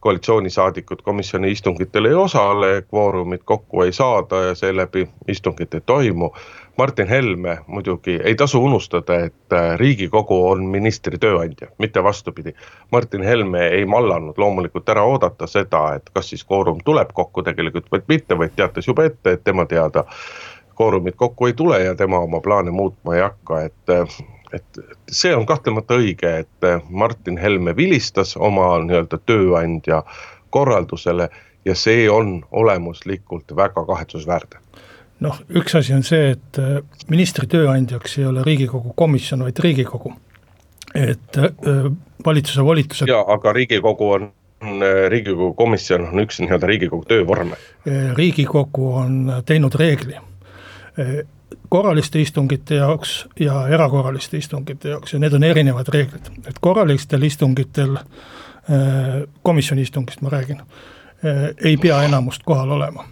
koalitsioonisaadikud 0.00 1.02
komisjoni 1.04 1.50
istungitel 1.52 2.04
ei 2.04 2.14
osale, 2.14 2.82
kvoorumit 2.88 3.42
kokku 3.44 3.82
ei 3.82 3.92
saada 3.92 4.42
ja 4.48 4.54
seeläbi 4.54 5.08
istungit 5.28 5.74
ei 5.74 5.80
toimu. 5.86 6.30
Martin 6.78 7.08
Helme 7.08 7.58
muidugi 7.66 8.20
ei 8.24 8.34
tasu 8.34 8.64
unustada, 8.64 9.14
et 9.24 9.52
äh, 9.52 9.78
riigikogu 9.78 10.36
on 10.48 10.64
ministri 10.64 11.18
tööandja, 11.18 11.70
mitte 11.78 12.02
vastupidi. 12.04 12.52
Martin 12.92 13.22
Helme 13.22 13.68
ei 13.68 13.86
mallanud 13.86 14.38
loomulikult 14.38 14.88
ära 14.92 15.04
oodata 15.08 15.46
seda, 15.46 15.94
et 15.96 16.10
kas 16.12 16.28
siis 16.30 16.44
kvoorum 16.44 16.82
tuleb 16.84 17.14
kokku 17.16 17.42
tegelikult, 17.42 17.88
vaid 17.92 18.04
mitte, 18.12 18.38
vaid 18.38 18.52
teatas 18.56 18.88
juba 18.88 19.08
ette, 19.08 19.32
et 19.38 19.44
tema 19.44 19.64
teada 19.66 20.04
kvoorumit 20.76 21.16
kokku 21.16 21.46
ei 21.46 21.56
tule 21.56 21.80
ja 21.84 21.94
tema 21.94 22.18
oma 22.18 22.40
plaane 22.44 22.70
muutma 22.70 23.16
ei 23.16 23.24
hakka, 23.24 23.62
et 23.70 23.96
äh, 23.96 24.18
et 24.54 24.78
see 25.10 25.34
on 25.34 25.46
kahtlemata 25.46 25.96
õige, 25.98 26.30
et 26.44 26.84
Martin 26.88 27.38
Helme 27.38 27.76
vilistas 27.76 28.36
oma 28.36 28.68
nii-öelda 28.84 29.18
tööandja 29.26 30.02
korraldusele 30.54 31.28
ja 31.64 31.74
see 31.74 32.06
on 32.10 32.44
olemuslikult 32.50 33.56
väga 33.56 33.84
kahetsusväärne 33.84 34.60
noh, 35.24 35.38
üks 35.60 35.76
asi 35.78 35.94
on 35.96 36.04
see, 36.06 36.32
et 36.34 36.60
äh, 36.60 36.80
ministri 37.12 37.48
tööandjaks 37.50 38.18
ei 38.20 38.26
ole 38.28 38.44
Riigikogu 38.46 38.94
komisjon, 38.96 39.44
vaid 39.46 39.60
Riigikogu. 39.64 40.14
et 40.94 41.38
äh, 41.38 41.92
valitsuse 42.24 42.64
volitused. 42.64 43.08
jaa, 43.08 43.24
aga 43.32 43.52
Riigikogu 43.52 44.10
on 44.10 44.28
äh, 44.62 45.06
riigikogu 45.12 45.54
komisjon 45.54 46.08
on 46.08 46.24
üks 46.24 46.40
nii-öelda 46.40 46.66
riigikogu 46.66 47.04
töövorme. 47.04 47.56
riigikogu 48.16 48.92
on 48.94 49.42
teinud 49.46 49.74
reegli 49.74 50.16
korraliste 51.68 52.20
istungite 52.20 52.74
jaoks 52.74 53.26
ja 53.40 53.66
erakorraliste 53.68 54.38
istungite 54.38 54.88
jaoks 54.88 55.12
ja 55.12 55.18
need 55.18 55.34
on 55.36 55.44
erinevad 55.44 55.88
reeglid, 55.92 56.30
et 56.48 56.58
korralistel 56.60 57.22
istungitel, 57.22 57.98
komisjoni 59.42 59.82
istungist 59.82 60.22
ma 60.24 60.32
räägin, 60.32 60.62
ei 61.64 61.76
pea 61.76 62.00
enamust 62.06 62.42
kohal 62.44 62.70
olema. 62.78 63.04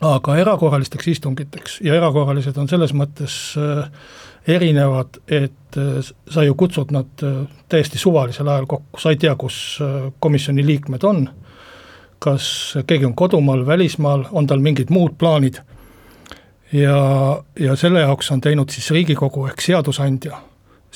Aga 0.00 0.36
erakorralisteks 0.36 1.08
istungiteks. 1.08 1.78
Ja 1.84 1.94
erakorralised 1.96 2.56
on 2.60 2.68
selles 2.68 2.92
mõttes 2.96 3.56
erinevad, 4.46 5.20
et 5.28 5.78
sa 6.30 6.44
ju 6.44 6.54
kutsud 6.54 6.92
nad 6.94 7.24
täiesti 7.68 7.98
suvalisel 7.98 8.48
ajal 8.48 8.66
kokku, 8.70 9.00
sa 9.00 9.10
ei 9.10 9.20
tea, 9.20 9.34
kus 9.36 9.78
komisjoni 10.20 10.66
liikmed 10.66 11.04
on, 11.04 11.24
kas 12.22 12.48
keegi 12.86 13.08
on 13.08 13.14
kodumaal, 13.14 13.66
välismaal, 13.66 14.26
on 14.32 14.46
tal 14.46 14.62
mingid 14.62 14.92
muud 14.94 15.16
plaanid? 15.18 15.62
Ja, 16.72 17.42
ja 17.60 17.76
selle 17.76 18.02
jaoks 18.02 18.30
on 18.34 18.40
teinud 18.40 18.70
siis 18.74 18.90
Riigikogu 18.90 19.46
ehk 19.46 19.60
seadusandja 19.62 20.40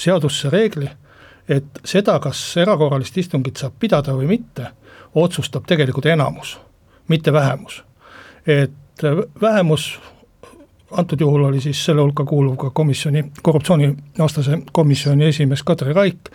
seadusse 0.01 0.51
reegli, 0.51 0.89
et 1.49 1.81
seda, 1.85 2.19
kas 2.23 2.41
erakorralist 2.61 3.17
istungit 3.21 3.61
saab 3.61 3.77
pidada 3.81 4.15
või 4.17 4.29
mitte, 4.31 4.71
otsustab 5.15 5.67
tegelikult 5.69 6.07
enamus, 6.07 6.57
mitte 7.09 7.33
vähemus. 7.33 7.83
et 8.47 8.73
vähemus, 9.41 9.99
antud 10.91 11.21
juhul 11.21 11.45
oli 11.49 11.61
siis 11.61 11.85
selle 11.85 12.03
hulka 12.03 12.25
kuuluv 12.25 12.57
ka 12.57 12.71
komisjoni, 12.75 13.25
korruptsioonivastase 13.43 14.59
komisjoni 14.73 15.29
esimees 15.31 15.63
Kadri 15.63 15.95
Raik, 15.97 16.31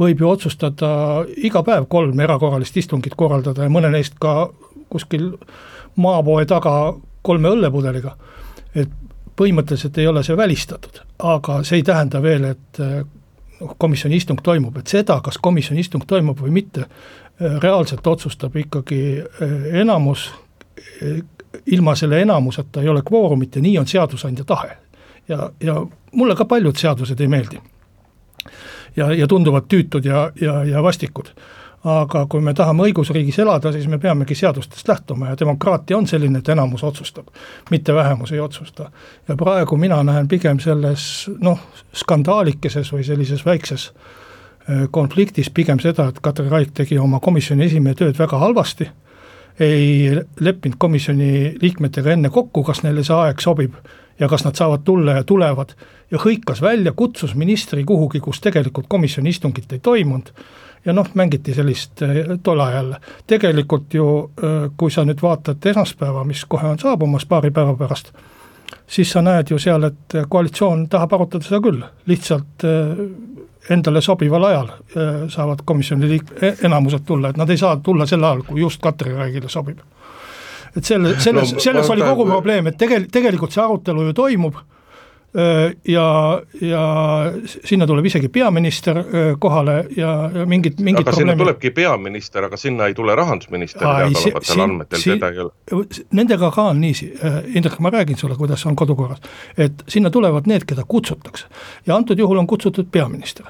võib 0.00 0.22
ju 0.22 0.30
otsustada 0.30 0.90
iga 1.36 1.62
päev 1.66 1.86
kolm 1.88 2.20
erakorralist 2.20 2.76
istungit 2.76 3.14
korraldada 3.16 3.66
ja 3.66 3.72
mõne 3.72 3.92
neist 3.92 4.16
ka 4.20 4.50
kuskil 4.90 5.32
maapoe 5.96 6.46
taga 6.48 6.94
kolme 7.22 7.52
õllepudeliga. 7.52 8.16
Et 8.74 8.90
põhimõtteliselt 9.36 9.98
ei 9.98 10.08
ole 10.08 10.22
see 10.26 10.36
välistatud, 10.36 11.02
aga 11.18 11.60
see 11.66 11.80
ei 11.80 11.86
tähenda 11.86 12.20
veel, 12.22 12.44
et 12.52 12.80
noh, 13.60 13.74
komisjoni 13.78 14.18
istung 14.20 14.40
toimub, 14.44 14.76
et 14.80 14.90
seda, 14.90 15.20
kas 15.24 15.38
komisjoni 15.42 15.84
istung 15.84 16.04
toimub 16.08 16.40
või 16.40 16.52
mitte, 16.60 16.86
äh, 16.86 17.58
reaalselt 17.62 18.06
otsustab 18.06 18.56
ikkagi 18.56 19.02
äh, 19.20 19.56
enamus, 19.82 20.30
ilma 21.66 21.94
selle 21.94 22.22
enamuseta 22.22 22.82
ei 22.82 22.88
ole 22.88 23.02
kvoorumit 23.02 23.56
ja 23.56 23.62
nii 23.62 23.78
on 23.78 23.86
seadusandja 23.86 24.44
tahe. 24.44 24.76
ja, 25.28 25.50
ja 25.60 25.86
mulle 26.12 26.36
ka 26.36 26.44
paljud 26.44 26.76
seadused 26.76 27.20
ei 27.20 27.28
meeldi. 27.28 27.60
ja, 28.96 29.12
ja 29.12 29.26
tunduvad 29.26 29.66
tüütud 29.68 30.04
ja, 30.04 30.30
ja, 30.40 30.64
ja 30.64 30.82
vastikud 30.82 31.32
aga 31.84 32.26
kui 32.28 32.42
me 32.44 32.52
tahame 32.54 32.84
õigusriigis 32.90 33.38
elada, 33.40 33.72
siis 33.72 33.86
me 33.88 33.98
peamegi 33.98 34.34
seadustest 34.36 34.88
lähtuma 34.88 35.30
ja 35.30 35.36
demokraatia 35.40 35.96
on 35.96 36.06
selline, 36.06 36.38
et 36.38 36.48
enamus 36.52 36.84
otsustab, 36.84 37.30
mitte 37.70 37.94
vähemus 37.94 38.32
ei 38.32 38.40
otsusta. 38.40 38.90
ja 39.28 39.36
praegu 39.36 39.76
mina 39.76 40.02
näen 40.02 40.28
pigem 40.28 40.60
selles 40.60 41.30
noh, 41.40 41.60
skandaalikeses 41.92 42.92
või 42.92 43.04
sellises 43.04 43.46
väikses 43.46 43.92
äh, 43.92 44.88
konfliktis 44.90 45.50
pigem 45.50 45.80
seda, 45.80 46.08
et 46.08 46.20
Katri 46.20 46.48
Raik 46.48 46.74
tegi 46.74 46.98
oma 46.98 47.20
komisjoni 47.20 47.64
esimehe 47.64 47.94
tööd 47.94 48.18
väga 48.18 48.38
halvasti, 48.38 48.90
ei 49.60 50.12
leppinud 50.40 50.78
komisjoni 50.78 51.56
liikmetega 51.62 52.14
enne 52.14 52.30
kokku, 52.32 52.62
kas 52.64 52.82
neile 52.84 53.04
see 53.04 53.16
aeg 53.16 53.42
sobib 53.44 53.76
ja 54.20 54.28
kas 54.28 54.44
nad 54.44 54.56
saavad 54.56 54.84
tulla 54.84 55.18
ja 55.18 55.24
tulevad. 55.24 55.74
Ja 56.10 56.18
hõikas 56.18 56.62
välja, 56.62 56.92
kutsus 56.96 57.34
ministri 57.34 57.84
kuhugi, 57.84 58.20
kus 58.20 58.40
tegelikult 58.40 58.88
komisjoni 58.88 59.30
istungit 59.30 59.72
ei 59.72 59.78
toimunud. 59.78 60.32
Ja 60.84 60.92
noh, 60.96 61.08
mängiti 61.14 61.52
sellist 61.54 62.02
eh, 62.02 62.24
tol 62.42 62.60
ajal, 62.64 62.94
tegelikult 63.28 63.94
ju 63.94 64.06
eh, 64.42 64.70
kui 64.76 64.90
sa 64.90 65.04
nüüd 65.04 65.20
vaatad 65.22 65.66
esmaspäeva, 65.72 66.24
mis 66.24 66.46
kohe 66.48 66.68
on 66.72 66.80
saabumas 66.80 67.26
paari 67.28 67.50
päeva 67.52 67.74
pärast, 67.76 68.14
siis 68.88 69.12
sa 69.12 69.20
näed 69.22 69.52
ju 69.52 69.58
seal, 69.60 69.84
et 69.90 70.16
koalitsioon 70.28 70.86
tahab 70.88 71.12
arutada 71.18 71.44
seda 71.44 71.60
küll, 71.64 71.84
lihtsalt 72.08 72.64
eh, 72.64 73.04
endale 73.68 74.00
sobival 74.00 74.44
ajal 74.48 74.68
saavad 75.28 75.64
komisjoni 75.64 76.08
liik-, 76.08 76.34
e-, 76.42 76.54
enamused 76.66 77.04
tulla, 77.06 77.30
et 77.30 77.36
nad 77.36 77.50
ei 77.50 77.58
saa 77.60 77.76
tulla 77.84 78.06
sel 78.06 78.24
ajal, 78.24 78.42
kui 78.48 78.60
just 78.60 78.80
Katri 78.82 79.14
Raigile 79.14 79.48
sobib. 79.48 79.78
et 80.76 80.84
selle, 80.84 81.14
selles 81.24 81.52
no,, 81.52 81.60
selles 81.60 81.90
oli 81.90 82.02
kogu 82.02 82.26
probleem, 82.26 82.70
et 82.70 82.78
tegel-, 82.78 83.08
tegelikult 83.12 83.52
see 83.52 83.62
arutelu 83.64 84.08
ju 84.08 84.16
toimub 84.16 84.60
ja, 85.88 86.06
ja 86.60 86.84
sinna 87.64 87.86
tuleb 87.86 88.06
isegi 88.06 88.28
peaminister 88.28 88.98
kohale 89.38 89.74
ja, 89.96 90.30
ja 90.34 90.46
mingid, 90.46 90.80
mingid 90.80 91.04
aga 91.04 91.12
probleemid. 91.12 91.18
sinna 91.18 91.36
tulebki 91.44 91.70
peaminister, 91.70 92.44
aga 92.48 92.58
sinna 92.58 92.88
ei 92.90 92.94
tule 92.94 93.14
rahandusminister 93.14 93.84
teadaolevatel 93.84 94.64
andmetel, 94.64 95.04
teda 95.04 95.30
ei 95.30 95.42
ole. 95.44 95.84
Nendega 96.18 96.50
ka 96.54 96.66
on 96.72 96.80
niiviisi, 96.82 97.12
Indrek, 97.54 97.78
ma 97.78 97.92
räägin 97.94 98.18
sulle, 98.18 98.36
kuidas 98.36 98.66
on 98.66 98.76
kodukorras, 98.76 99.22
et 99.58 99.84
sinna 99.88 100.10
tulevad 100.10 100.50
need, 100.50 100.66
keda 100.66 100.82
kutsutakse. 100.88 101.46
ja 101.86 101.96
antud 101.96 102.18
juhul 102.18 102.38
on 102.38 102.46
kutsutud 102.46 102.90
peaminister 102.90 103.46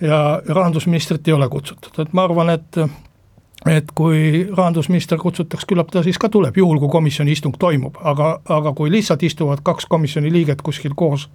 ja 0.00 0.42
rahandusministrit 0.48 1.28
ei 1.28 1.34
ole 1.34 1.48
kutsutud, 1.48 1.96
et 1.98 2.12
ma 2.12 2.24
arvan, 2.28 2.50
et 2.50 2.76
et 3.66 3.92
kui 3.94 4.46
rahandusminister 4.56 5.18
kutsutakse, 5.18 5.66
küllap 5.68 5.90
ta 5.92 6.02
siis 6.02 6.18
ka 6.18 6.28
tuleb, 6.32 6.56
juhul 6.56 6.80
kui 6.82 6.90
komisjoni 6.90 7.34
istung 7.34 7.56
toimub, 7.58 7.98
aga, 8.02 8.34
aga 8.48 8.72
kui 8.76 8.90
lihtsalt 8.90 9.22
istuvad 9.22 9.62
kaks 9.62 9.86
komisjoni 9.90 10.32
liiget 10.32 10.62
kuskil 10.62 10.96
koos, 10.96 11.28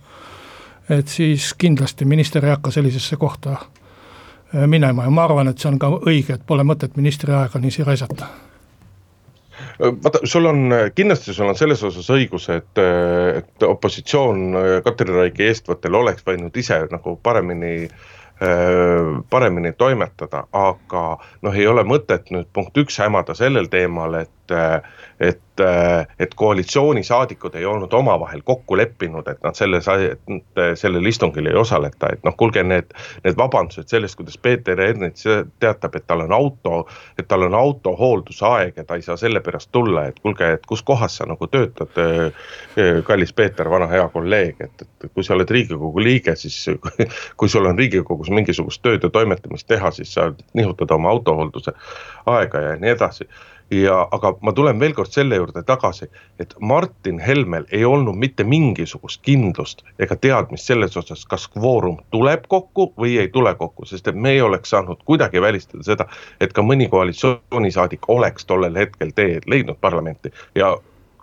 et 0.89 1.07
siis 1.07 1.53
kindlasti 1.57 2.05
minister 2.05 2.45
ei 2.45 2.55
hakka 2.55 2.71
sellisesse 2.71 3.17
kohta 3.17 3.55
äh, 3.55 4.67
minema. 4.67 5.07
Ja 5.07 5.13
ma 5.13 5.23
arvan, 5.23 5.47
et 5.47 5.63
see 5.63 5.71
on 5.71 5.79
ka 5.79 5.91
õige, 5.99 6.35
et 6.35 6.45
pole 6.47 6.67
mõtet 6.67 6.99
ministri 6.99 7.33
aega 7.33 7.59
niiviisi 7.59 7.87
raisata. 7.87 8.29
Vaata, 9.77 10.19
sul 10.25 10.45
on, 10.49 10.71
kindlasti 10.95 11.33
sul 11.33 11.47
on 11.49 11.57
selles 11.57 11.81
osas 11.85 12.07
õigus, 12.13 12.47
et, 12.49 12.79
et 13.37 13.63
opositsioon 13.63 14.57
Katri 14.85 15.13
Raigi 15.13 15.45
eestvõttel 15.45 15.95
oleks 15.97 16.25
võinud 16.25 16.55
ise 16.57 16.79
nagu 16.91 17.13
paremini 17.23 17.73
äh, 17.85 17.91
Äh, 17.91 18.16
paremini 19.29 19.71
toimetada, 19.73 20.43
aga 20.53 21.03
noh, 21.41 21.55
ei 21.55 21.67
ole 21.67 21.81
mõtet 21.87 22.29
nüüd 22.33 22.49
punkt 22.53 22.77
üks 22.77 22.99
hämada 23.01 23.33
sellel 23.37 23.69
teemal, 23.71 24.13
et, 24.21 24.53
et 25.19 25.41
et, 25.61 26.09
et 26.19 26.33
koalitsioonisaadikud 26.35 27.55
ei 27.55 27.65
olnud 27.65 27.93
omavahel 27.93 28.41
kokku 28.45 28.77
leppinud, 28.77 29.27
et 29.27 29.43
nad 29.43 29.55
selles, 29.55 29.85
sellel 30.75 31.05
istungil 31.05 31.47
ei 31.47 31.55
osaleta, 31.55 32.11
et 32.13 32.23
noh, 32.25 32.35
kuulge, 32.37 32.63
need, 32.63 32.93
need 33.23 33.37
vabandused 33.37 33.89
sellest, 33.89 34.17
kuidas 34.19 34.37
Peeter 34.37 34.79
Ernits 34.81 35.25
teatab, 35.59 35.95
et 35.95 36.07
tal 36.07 36.25
on 36.25 36.33
auto, 36.33 36.83
et 37.17 37.27
tal 37.27 37.47
on 37.47 37.55
auto 37.57 37.95
hooldusaeg 37.97 38.77
ja 38.77 38.85
ta 38.85 38.97
ei 38.97 39.05
saa 39.05 39.17
sellepärast 39.17 39.71
tulla, 39.71 40.07
et 40.07 40.19
kuulge, 40.19 40.51
et 40.57 40.65
kus 40.65 40.83
kohas 40.83 41.19
sa 41.19 41.27
nagu 41.29 41.47
töötad, 41.51 42.01
kallis 43.07 43.33
Peeter, 43.33 43.69
vana 43.69 43.89
hea 43.91 44.07
kolleeg, 44.13 44.61
et, 44.61 44.85
et 44.85 45.11
kui 45.13 45.25
sa 45.25 45.35
oled 45.35 45.49
riigikogu 45.49 46.03
liige, 46.03 46.35
siis 46.35 46.57
kui 47.39 47.49
sul 47.49 47.65
on 47.65 47.77
riigikogus 47.77 48.31
mingisugust 48.33 48.83
tööd 48.85 49.03
ja 49.03 49.13
toimetamist 49.13 49.67
teha, 49.67 49.91
siis 49.91 50.13
sa 50.13 50.31
nihutad 50.57 50.91
oma 50.95 51.13
autohoolduse 51.15 51.73
aega 52.27 52.61
ja 52.61 52.75
nii 52.81 52.91
edasi 52.93 53.27
ja 53.71 54.07
aga 54.11 54.33
ma 54.41 54.53
tulen 54.55 54.79
veel 54.79 54.93
kord 54.95 55.11
selle 55.11 55.35
juurde 55.35 55.63
tagasi, 55.67 56.07
et 56.39 56.53
Martin 56.59 57.19
Helmel 57.19 57.65
ei 57.71 57.85
olnud 57.85 58.15
mitte 58.15 58.43
mingisugust 58.47 59.21
kindlust 59.27 59.83
ega 59.99 60.15
teadmist 60.15 60.69
selles 60.69 60.97
osas, 60.97 61.25
kas 61.25 61.47
kvoorum 61.51 61.97
tuleb 62.11 62.47
kokku 62.47 62.91
või 62.97 63.17
ei 63.19 63.31
tule 63.33 63.55
kokku, 63.55 63.85
sest 63.85 64.07
et 64.07 64.15
me 64.15 64.31
ei 64.37 64.41
oleks 64.41 64.69
saanud 64.69 65.03
kuidagi 65.05 65.41
välistada 65.41 65.83
seda, 65.83 66.07
et 66.39 66.53
ka 66.53 66.63
mõni 66.63 66.87
koalitsioonisaadik 66.89 68.07
oleks 68.07 68.45
tollel 68.45 68.75
hetkel 68.75 69.11
tee 69.15 69.41
leidnud 69.45 69.79
parlamenti 69.81 70.31
ja 70.55 70.77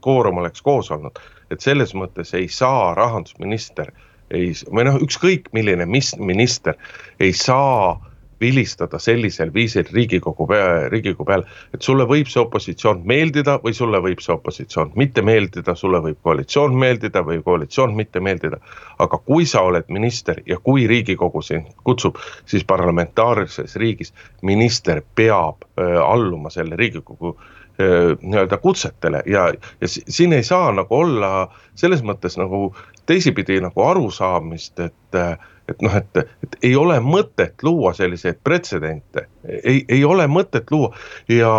kvoorum 0.05 0.43
oleks 0.45 0.63
koos 0.63 0.91
olnud. 0.91 1.19
et 1.51 1.61
selles 1.61 1.93
mõttes 1.95 2.35
ei 2.35 2.49
saa 2.49 2.95
rahandusminister 2.95 3.93
ei, 4.31 4.53
või 4.73 4.85
noh, 4.89 4.97
ükskõik 5.05 5.51
milline, 5.53 5.87
mis 5.87 6.15
minister 6.19 6.75
ei 7.21 7.33
saa 7.33 8.01
vilistada 8.45 8.99
sellisel 9.01 9.53
viisil 9.55 9.89
Riigikogu 9.93 10.47
Riigikogu 10.93 11.25
peale, 11.29 11.49
et 11.75 11.83
sulle 11.83 12.05
võib 12.09 12.29
see 12.31 12.43
opositsioon 12.43 13.01
meeldida 13.09 13.57
või 13.65 13.73
sulle 13.77 14.01
võib 14.05 14.21
see 14.25 14.35
opositsioon 14.35 14.93
mitte 15.01 15.25
meeldida, 15.25 15.75
sulle 15.79 16.03
võib 16.05 16.21
koalitsioon 16.27 16.77
meeldida 16.85 17.25
või 17.25 17.41
koalitsioon 17.47 17.97
mitte 17.97 18.21
meeldida. 18.21 18.61
aga 18.99 19.19
kui 19.19 19.47
sa 19.47 19.65
oled 19.67 19.89
minister 19.89 20.43
ja 20.47 20.59
kui 20.63 20.87
Riigikogu 20.87 21.43
sind 21.43 21.73
kutsub, 21.85 22.21
siis 22.47 22.65
parlamentaarses 22.65 23.77
riigis 23.77 24.15
minister 24.43 25.03
peab 25.15 25.65
äh, 25.79 25.97
alluma 26.03 26.51
selle 26.51 26.77
Riigikogu 26.77 27.35
äh, 27.39 28.13
nii-öelda 28.21 28.59
kutsetele 28.59 29.23
ja, 29.27 29.49
ja 29.81 29.89
siin 29.89 30.33
ei 30.33 30.43
saa 30.43 30.73
nagu 30.73 31.01
olla 31.01 31.49
selles 31.75 32.03
mõttes 32.03 32.39
nagu 32.39 32.75
teisipidi 33.07 33.61
nagu 33.61 33.83
arusaamist, 33.83 34.81
et 34.81 35.19
äh, 35.19 35.39
et 35.69 35.81
noh, 35.85 35.95
et, 35.97 36.19
et 36.45 36.57
ei 36.69 36.75
ole 36.77 36.99
mõtet 37.01 37.63
luua 37.65 37.95
selliseid 37.97 38.41
pretsedente, 38.45 39.27
ei, 39.45 39.81
ei 39.89 40.03
ole 40.05 40.27
mõtet 40.29 40.69
luua 40.73 40.91
ja, 41.31 41.53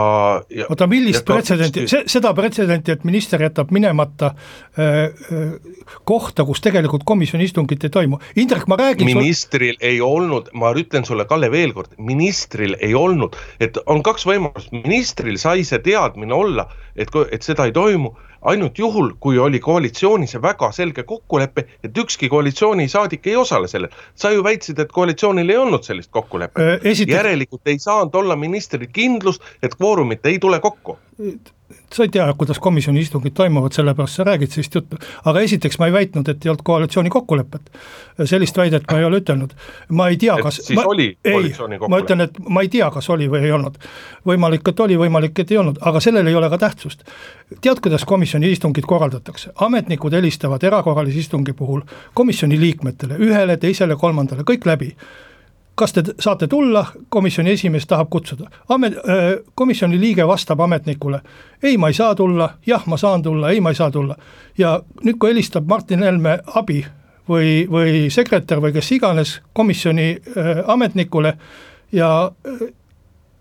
ja. 0.53 0.67
oota, 0.69 0.87
millist 0.89 1.25
pretsedenti, 1.25 1.87
see, 1.89 2.03
seda 2.11 2.33
pretsedenti, 2.37 2.93
et 2.93 3.05
minister 3.07 3.41
jätab 3.41 3.73
minemata 3.75 4.31
äh, 4.31 4.91
äh, 5.09 5.55
kohta, 6.05 6.45
kus 6.45 6.61
tegelikult 6.65 7.05
komisjoni 7.07 7.49
istungit 7.49 7.87
ei 7.87 7.93
toimu, 7.93 8.21
Indrek, 8.41 8.67
ma 8.69 8.77
räägin. 8.81 9.09
ministril 9.09 9.73
sul... 9.73 9.87
ei 9.89 10.01
olnud, 10.05 10.53
ma 10.53 10.73
ütlen 10.77 11.07
sulle, 11.07 11.25
Kalle, 11.29 11.49
veel 11.53 11.73
kord, 11.73 11.97
ministril 11.97 12.77
ei 12.85 12.93
olnud, 12.97 13.37
et 13.63 13.79
on 13.89 14.05
kaks 14.05 14.27
võimalust, 14.29 14.69
ministril 14.75 15.41
sai 15.41 15.65
see 15.65 15.81
teadmine 15.85 16.35
olla, 16.35 16.69
et, 16.95 17.09
et 17.33 17.41
seda 17.45 17.65
ei 17.65 17.73
toimu 17.75 18.13
ainult 18.45 18.79
juhul, 18.79 19.11
kui 19.19 19.39
oli 19.41 19.59
koalitsioonis 19.59 20.37
väga 20.41 20.71
selge 20.75 21.03
kokkulepe, 21.03 21.65
et 21.83 21.97
ükski 21.97 22.29
koalitsioonisaadik 22.29 23.27
ei 23.27 23.35
osale 23.35 23.67
sellel. 23.67 23.89
sa 24.15 24.31
ju 24.31 24.43
väitsid, 24.43 24.79
et 24.79 24.91
koalitsioonil 24.91 25.49
ei 25.49 25.57
olnud 25.57 25.83
sellist 25.83 26.11
kokkulepet 26.11 26.63
äh, 26.63 26.91
Esitab... 26.91 27.15
järelikult 27.17 27.73
ei 27.73 27.79
saanud 27.79 28.15
olla 28.15 28.35
ministril 28.35 28.87
kindlust, 28.93 29.43
et 29.63 29.75
kvoorumit 29.75 30.25
ei 30.25 30.39
tule 30.39 30.59
kokku 30.59 30.99
sa 31.93 32.03
ei 32.03 32.09
tea, 32.09 32.25
kuidas 32.37 32.59
komisjoni 32.59 33.01
istungid 33.01 33.33
toimuvad, 33.33 33.73
sellepärast 33.73 34.19
sa 34.19 34.23
räägid 34.23 34.51
sellist 34.53 34.75
juttu. 34.75 34.97
aga 35.25 35.41
esiteks 35.41 35.79
ma 35.79 35.87
ei 35.89 35.93
väitnud, 35.93 36.27
et 36.29 36.45
ei 36.45 36.49
olnud 36.49 36.63
koalitsiooni 36.63 37.09
kokkulepet. 37.09 37.71
sellist 38.25 38.57
väidet 38.57 38.83
ma 38.91 38.99
ei 38.99 39.05
ole 39.05 39.17
ütelnud. 39.21 39.55
ma 39.89 40.07
ei 40.07 40.17
tea, 40.17 40.37
kas. 40.43 40.59
siis 40.63 40.77
ma, 40.79 40.85
oli 40.85 41.17
koalitsiooni 41.23 41.79
kokkulepe? 41.79 41.89
ma 41.89 42.03
ütlen, 42.05 42.21
et 42.21 42.39
ma 42.49 42.61
ei 42.61 42.69
tea, 42.69 42.91
kas 42.91 43.09
oli 43.09 43.29
või 43.31 43.43
ei 43.45 43.51
olnud. 43.51 43.77
võimalik, 44.27 44.69
et 44.69 44.79
oli, 44.79 44.97
võimalik, 44.97 45.39
et 45.39 45.51
ei 45.51 45.57
olnud, 45.57 45.81
aga 45.81 45.99
sellel 45.99 46.27
ei 46.27 46.35
ole 46.35 46.49
ka 46.49 46.57
tähtsust. 46.57 47.05
tead, 47.61 47.81
kuidas 47.81 48.05
komisjoni 48.05 48.51
istungid 48.51 48.85
korraldatakse? 48.85 49.51
ametnikud 49.55 50.13
helistavad 50.13 50.63
erakorralise 50.63 51.19
istungi 51.19 51.53
puhul 51.53 51.81
komisjoni 52.13 52.59
liikmetele, 52.59 53.17
ühele, 53.17 53.57
teisele, 53.57 53.95
kolmandale, 53.95 54.45
kõik 54.45 54.65
läbi 54.69 54.93
kas 55.75 55.93
te 55.93 56.03
saate 56.19 56.47
tulla, 56.47 56.85
komisjoni 57.09 57.51
esimees 57.51 57.87
tahab 57.87 58.09
kutsuda. 58.09 58.47
Amet-, 58.69 58.97
komisjoni 59.55 59.99
liige 59.99 60.27
vastab 60.27 60.59
ametnikule, 60.63 61.19
ei, 61.63 61.77
ma 61.77 61.91
ei 61.91 61.97
saa 61.97 62.15
tulla, 62.15 62.49
jah, 62.67 62.85
ma 62.87 62.97
saan 62.97 63.23
tulla, 63.23 63.51
ei, 63.51 63.61
ma 63.61 63.73
ei 63.73 63.75
saa 63.75 63.91
tulla. 63.91 64.15
ja 64.57 64.79
nüüd, 65.03 65.17
kui 65.19 65.33
helistab 65.33 65.67
Martin 65.67 66.03
Helme 66.03 66.39
abi 66.55 66.85
või, 67.29 67.65
või 67.71 68.07
sekretär 68.11 68.61
või 68.63 68.73
kes 68.73 68.91
iganes 68.95 69.39
komisjoni 69.53 70.15
ametnikule 70.67 71.35
ja 71.91 72.31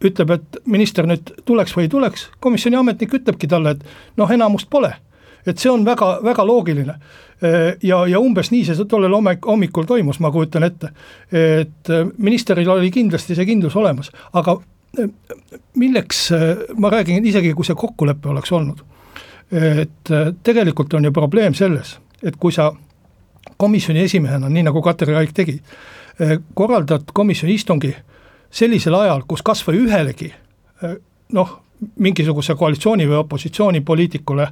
ütleb, 0.05 0.31
et 0.31 0.59
minister 0.67 1.07
nüüd 1.07 1.31
tuleks 1.45 1.77
või 1.77 1.87
ei 1.87 1.93
tuleks, 1.93 2.29
komisjoni 2.41 2.77
ametnik 2.77 3.15
ütlebki 3.15 3.49
talle, 3.49 3.77
et 3.77 3.85
noh, 4.17 4.31
enamust 4.31 4.71
pole 4.71 4.93
et 5.47 5.61
see 5.61 5.71
on 5.71 5.85
väga, 5.85 6.19
väga 6.25 6.47
loogiline. 6.47 6.95
ja, 7.83 7.99
ja 8.07 8.21
umbes 8.21 8.51
nii 8.51 8.65
see 8.65 8.87
tollel 8.89 9.13
hommikul 9.47 9.85
toimus, 9.85 10.21
ma 10.21 10.31
kujutan 10.33 10.65
ette. 10.65 10.93
et 11.33 11.91
ministeril 12.19 12.71
oli 12.71 12.91
kindlasti 12.91 13.35
see 13.35 13.47
kindlus 13.47 13.77
olemas, 13.77 14.11
aga 14.33 14.57
milleks, 15.77 16.29
ma 16.79 16.91
räägin 16.91 17.27
isegi, 17.27 17.53
kui 17.53 17.67
see 17.67 17.77
kokkulepe 17.77 18.29
oleks 18.29 18.53
olnud. 18.53 18.81
et 19.51 20.15
tegelikult 20.43 20.95
on 20.95 21.05
ju 21.05 21.13
probleem 21.13 21.55
selles, 21.55 21.99
et 22.23 22.37
kui 22.41 22.53
sa 22.53 22.73
komisjoni 23.57 24.01
esimehena, 24.01 24.49
nii 24.49 24.65
nagu 24.71 24.83
Katri 24.83 25.13
Raik 25.13 25.35
tegi, 25.35 25.59
korraldad 26.55 27.11
komisjoni 27.13 27.55
istungi 27.55 27.93
sellisel 28.51 28.95
ajal, 28.95 29.27
kus 29.29 29.43
kas 29.43 29.61
või 29.67 29.85
ühelegi 29.85 30.31
noh, 31.35 31.61
mingisuguse 31.99 32.55
koalitsiooni 32.55 33.07
või 33.09 33.17
opositsiooni 33.17 33.81
poliitikule 33.81 34.47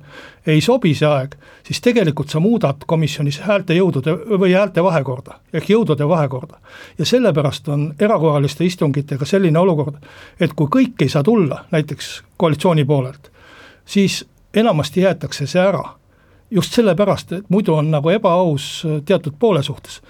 ei 0.47 0.61
sobi 0.61 0.95
see 0.95 1.09
aeg, 1.09 1.35
siis 1.67 1.81
tegelikult 1.81 2.29
sa 2.31 2.41
muudad 2.41 2.85
komisjonis 2.87 3.41
häälte 3.47 3.75
jõudude 3.75 4.15
või 4.39 4.53
häälte 4.53 4.85
vahekorda 4.85 5.39
ehk 5.53 5.71
jõudude 5.71 6.09
vahekorda. 6.09 6.59
ja 6.99 7.07
sellepärast 7.07 7.69
on 7.69 7.95
erakorraliste 7.99 8.65
istungitega 8.65 9.25
selline 9.25 9.59
olukord, 9.59 9.97
et 10.41 10.53
kui 10.57 10.67
kõik 10.67 11.03
ei 11.03 11.09
saa 11.09 11.23
tulla, 11.23 11.65
näiteks 11.71 12.23
koalitsiooni 12.37 12.85
poolelt, 12.85 13.33
siis 13.87 14.25
enamasti 14.55 15.01
jäetakse 15.01 15.47
see 15.47 15.63
ära 15.63 15.85
just 16.53 16.73
sellepärast, 16.73 17.33
et 17.33 17.45
muidu 17.49 17.75
on 17.75 17.91
nagu 17.91 18.11
ebaaus 18.13 18.83
teatud 19.05 19.33
poole 19.39 19.63
suhtes. 19.63 20.03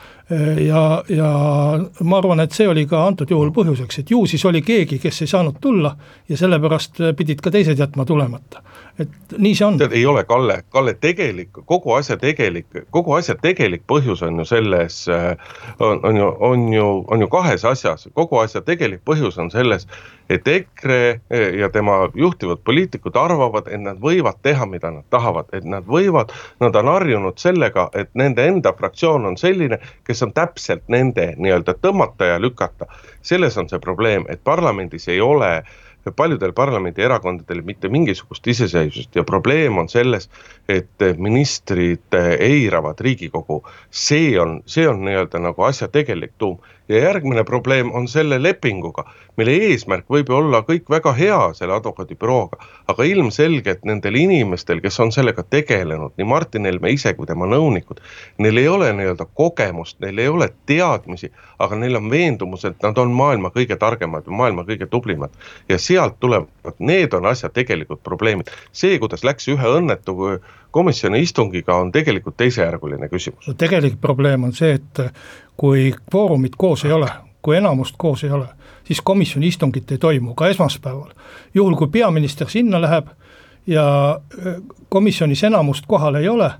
Ja, 0.66 0.82
ja 1.08 1.30
ma 2.00 2.18
arvan, 2.18 2.40
et 2.40 2.52
see 2.56 2.68
oli 2.68 2.86
ka 2.88 3.04
antud 3.06 3.30
juhul 3.30 3.52
põhjuseks, 3.54 4.02
et 4.02 4.10
ju 4.10 4.24
siis 4.30 4.44
oli 4.48 4.62
keegi, 4.62 4.98
kes 5.02 5.22
ei 5.24 5.30
saanud 5.30 5.58
tulla 5.60 5.94
ja 6.28 6.36
sellepärast 6.38 7.02
pidid 7.18 7.42
ka 7.42 7.50
teised 7.50 7.78
jätma 7.78 8.06
tulemata 8.08 8.62
et 9.00 9.34
nii 9.38 9.54
see 9.56 9.66
on. 9.66 9.78
tead, 9.80 9.92
ei 9.96 10.04
ole, 10.06 10.24
Kalle, 10.28 10.58
Kalle, 10.72 10.94
tegelik, 11.00 11.50
kogu 11.66 11.94
asja 11.96 12.16
tegelik, 12.20 12.66
kogu 12.92 13.14
asja 13.16 13.34
tegelik 13.40 13.84
põhjus 13.88 14.22
on 14.26 14.40
ju 14.42 14.46
selles, 14.48 14.98
on, 15.78 16.00
on 16.04 16.16
ju, 16.16 16.28
on 16.48 16.66
ju, 16.72 16.88
on 17.08 17.24
ju 17.24 17.28
kahes 17.32 17.64
asjas, 17.68 18.08
kogu 18.14 18.42
asja 18.42 18.60
tegelik 18.66 19.00
põhjus 19.08 19.38
on 19.40 19.50
selles, 19.50 19.86
et 20.30 20.48
EKRE 20.48 21.20
ja 21.58 21.68
tema 21.72 21.96
juhtivad 22.14 22.60
poliitikud 22.64 23.16
arvavad, 23.16 23.68
et 23.72 23.80
nad 23.80 24.00
võivad 24.00 24.40
teha, 24.44 24.66
mida 24.68 24.92
nad 24.92 25.06
tahavad, 25.10 25.48
et 25.56 25.64
nad 25.64 25.88
võivad, 25.88 26.32
nad 26.60 26.76
on 26.76 26.92
harjunud 26.92 27.40
sellega, 27.40 27.88
et 27.96 28.12
nende 28.18 28.44
enda 28.48 28.74
fraktsioon 28.76 29.26
on 29.32 29.40
selline, 29.40 29.80
kes 30.06 30.22
on 30.26 30.34
täpselt 30.36 30.84
nende 30.92 31.32
nii-öelda 31.38 31.78
tõmmata 31.80 32.34
ja 32.34 32.40
lükata. 32.40 32.86
selles 33.22 33.56
on 33.58 33.68
see 33.68 33.78
probleem, 33.78 34.24
et 34.28 34.40
parlamendis 34.44 35.08
ei 35.08 35.20
ole 35.20 35.56
äh, 35.56 35.74
paljudel 36.10 36.52
parlamendierakondadel 36.52 37.62
mitte 37.62 37.88
mingisugust 37.88 38.46
iseseisvust 38.46 39.16
ja 39.16 39.24
probleem 39.24 39.78
on 39.78 39.88
selles, 39.88 40.28
et 40.68 41.04
ministrid 41.18 42.16
eiravad 42.38 43.00
Riigikogu. 43.00 43.62
see 43.90 44.38
on, 44.40 44.62
see 44.66 44.88
on 44.88 45.04
nii-öelda 45.04 45.38
nagu 45.38 45.62
asja 45.62 45.88
tegelik 45.88 46.32
tuum 46.38 46.58
ja 46.88 46.98
järgmine 46.98 47.44
probleem 47.44 47.92
on 47.92 48.08
selle 48.08 48.42
lepinguga, 48.42 49.04
mille 49.36 49.54
eesmärk 49.68 50.08
võib 50.10 50.28
ju 50.28 50.36
olla 50.36 50.62
kõik 50.66 50.90
väga 50.90 51.12
hea 51.16 51.40
selle 51.54 51.76
advokaadibürooga, 51.76 52.58
aga 52.90 53.06
ilmselgelt 53.08 53.84
nendel 53.88 54.18
inimestel, 54.18 54.80
kes 54.84 55.00
on 55.00 55.12
sellega 55.12 55.42
tegelenud, 55.42 56.16
nii 56.18 56.28
Martin 56.28 56.66
Helme 56.68 56.92
ise 56.92 57.14
kui 57.14 57.26
tema 57.26 57.46
nõunikud, 57.46 58.02
neil 58.42 58.60
ei 58.60 58.68
ole 58.68 58.90
nii-öelda 58.98 59.26
kogemust, 59.34 60.00
neil 60.02 60.18
ei 60.18 60.28
ole 60.28 60.50
teadmisi, 60.66 61.32
aga 61.58 61.78
neil 61.78 61.96
on 62.00 62.10
veendumus, 62.10 62.64
et 62.68 62.82
nad 62.82 62.98
on 62.98 63.14
maailma 63.16 63.52
kõige 63.54 63.78
targemad 63.78 64.28
maailma 64.32 64.64
kõige 64.68 64.86
tublimad. 64.86 65.30
ja 65.68 65.78
sealt 65.78 66.18
tulevad, 66.20 66.74
need 66.78 67.14
on 67.14 67.26
asja 67.26 67.48
tegelikud 67.48 68.02
probleemid. 68.02 68.50
see, 68.72 68.98
kuidas 68.98 69.24
läks 69.24 69.48
ühe 69.48 69.76
õnnetu 69.78 70.40
komisjoni 70.70 71.20
istungiga, 71.22 71.76
on 71.76 71.92
tegelikult 71.92 72.36
teisejärguline 72.36 73.08
küsimus. 73.08 73.50
tegelik 73.56 74.00
probleem 74.00 74.44
on 74.44 74.52
see, 74.52 74.72
et 74.74 75.00
kui 75.56 75.94
kvoorumit 76.10 76.56
koos 76.56 76.84
ei 76.84 76.92
ole, 76.92 77.08
kui 77.42 77.56
enamust 77.56 77.94
koos 77.98 78.24
ei 78.24 78.30
ole, 78.30 78.46
siis 78.84 79.00
komisjoni 79.00 79.48
istungit 79.48 79.92
ei 79.92 79.98
toimu 79.98 80.34
ka 80.34 80.48
esmaspäeval. 80.48 81.10
juhul, 81.54 81.76
kui 81.76 81.86
peaminister 81.86 82.48
sinna 82.48 82.80
läheb 82.80 83.06
ja 83.66 84.20
komisjonis 84.88 85.44
enamust 85.44 85.84
kohal 85.86 86.14
ei 86.14 86.28
ole 86.28 86.50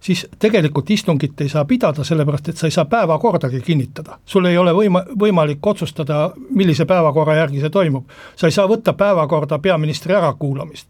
siis 0.00 0.26
tegelikult 0.38 0.90
istungit 0.90 1.40
ei 1.40 1.48
saa 1.48 1.64
pidada, 1.64 2.04
sellepärast 2.04 2.48
et 2.48 2.56
sa 2.56 2.66
ei 2.66 2.70
saa 2.70 2.84
päevakordagi 2.84 3.60
kinnitada. 3.60 4.18
sul 4.26 4.44
ei 4.44 4.58
ole 4.58 4.72
võima-, 4.72 5.04
võimalik 5.18 5.66
otsustada, 5.66 6.30
millise 6.50 6.84
päevakorra 6.84 7.34
järgi 7.34 7.60
see 7.60 7.70
toimub. 7.70 8.04
sa 8.36 8.46
ei 8.46 8.52
saa 8.54 8.68
võtta 8.68 8.92
päevakorda 8.92 9.58
peaministri 9.58 10.14
ärakuulamist. 10.14 10.88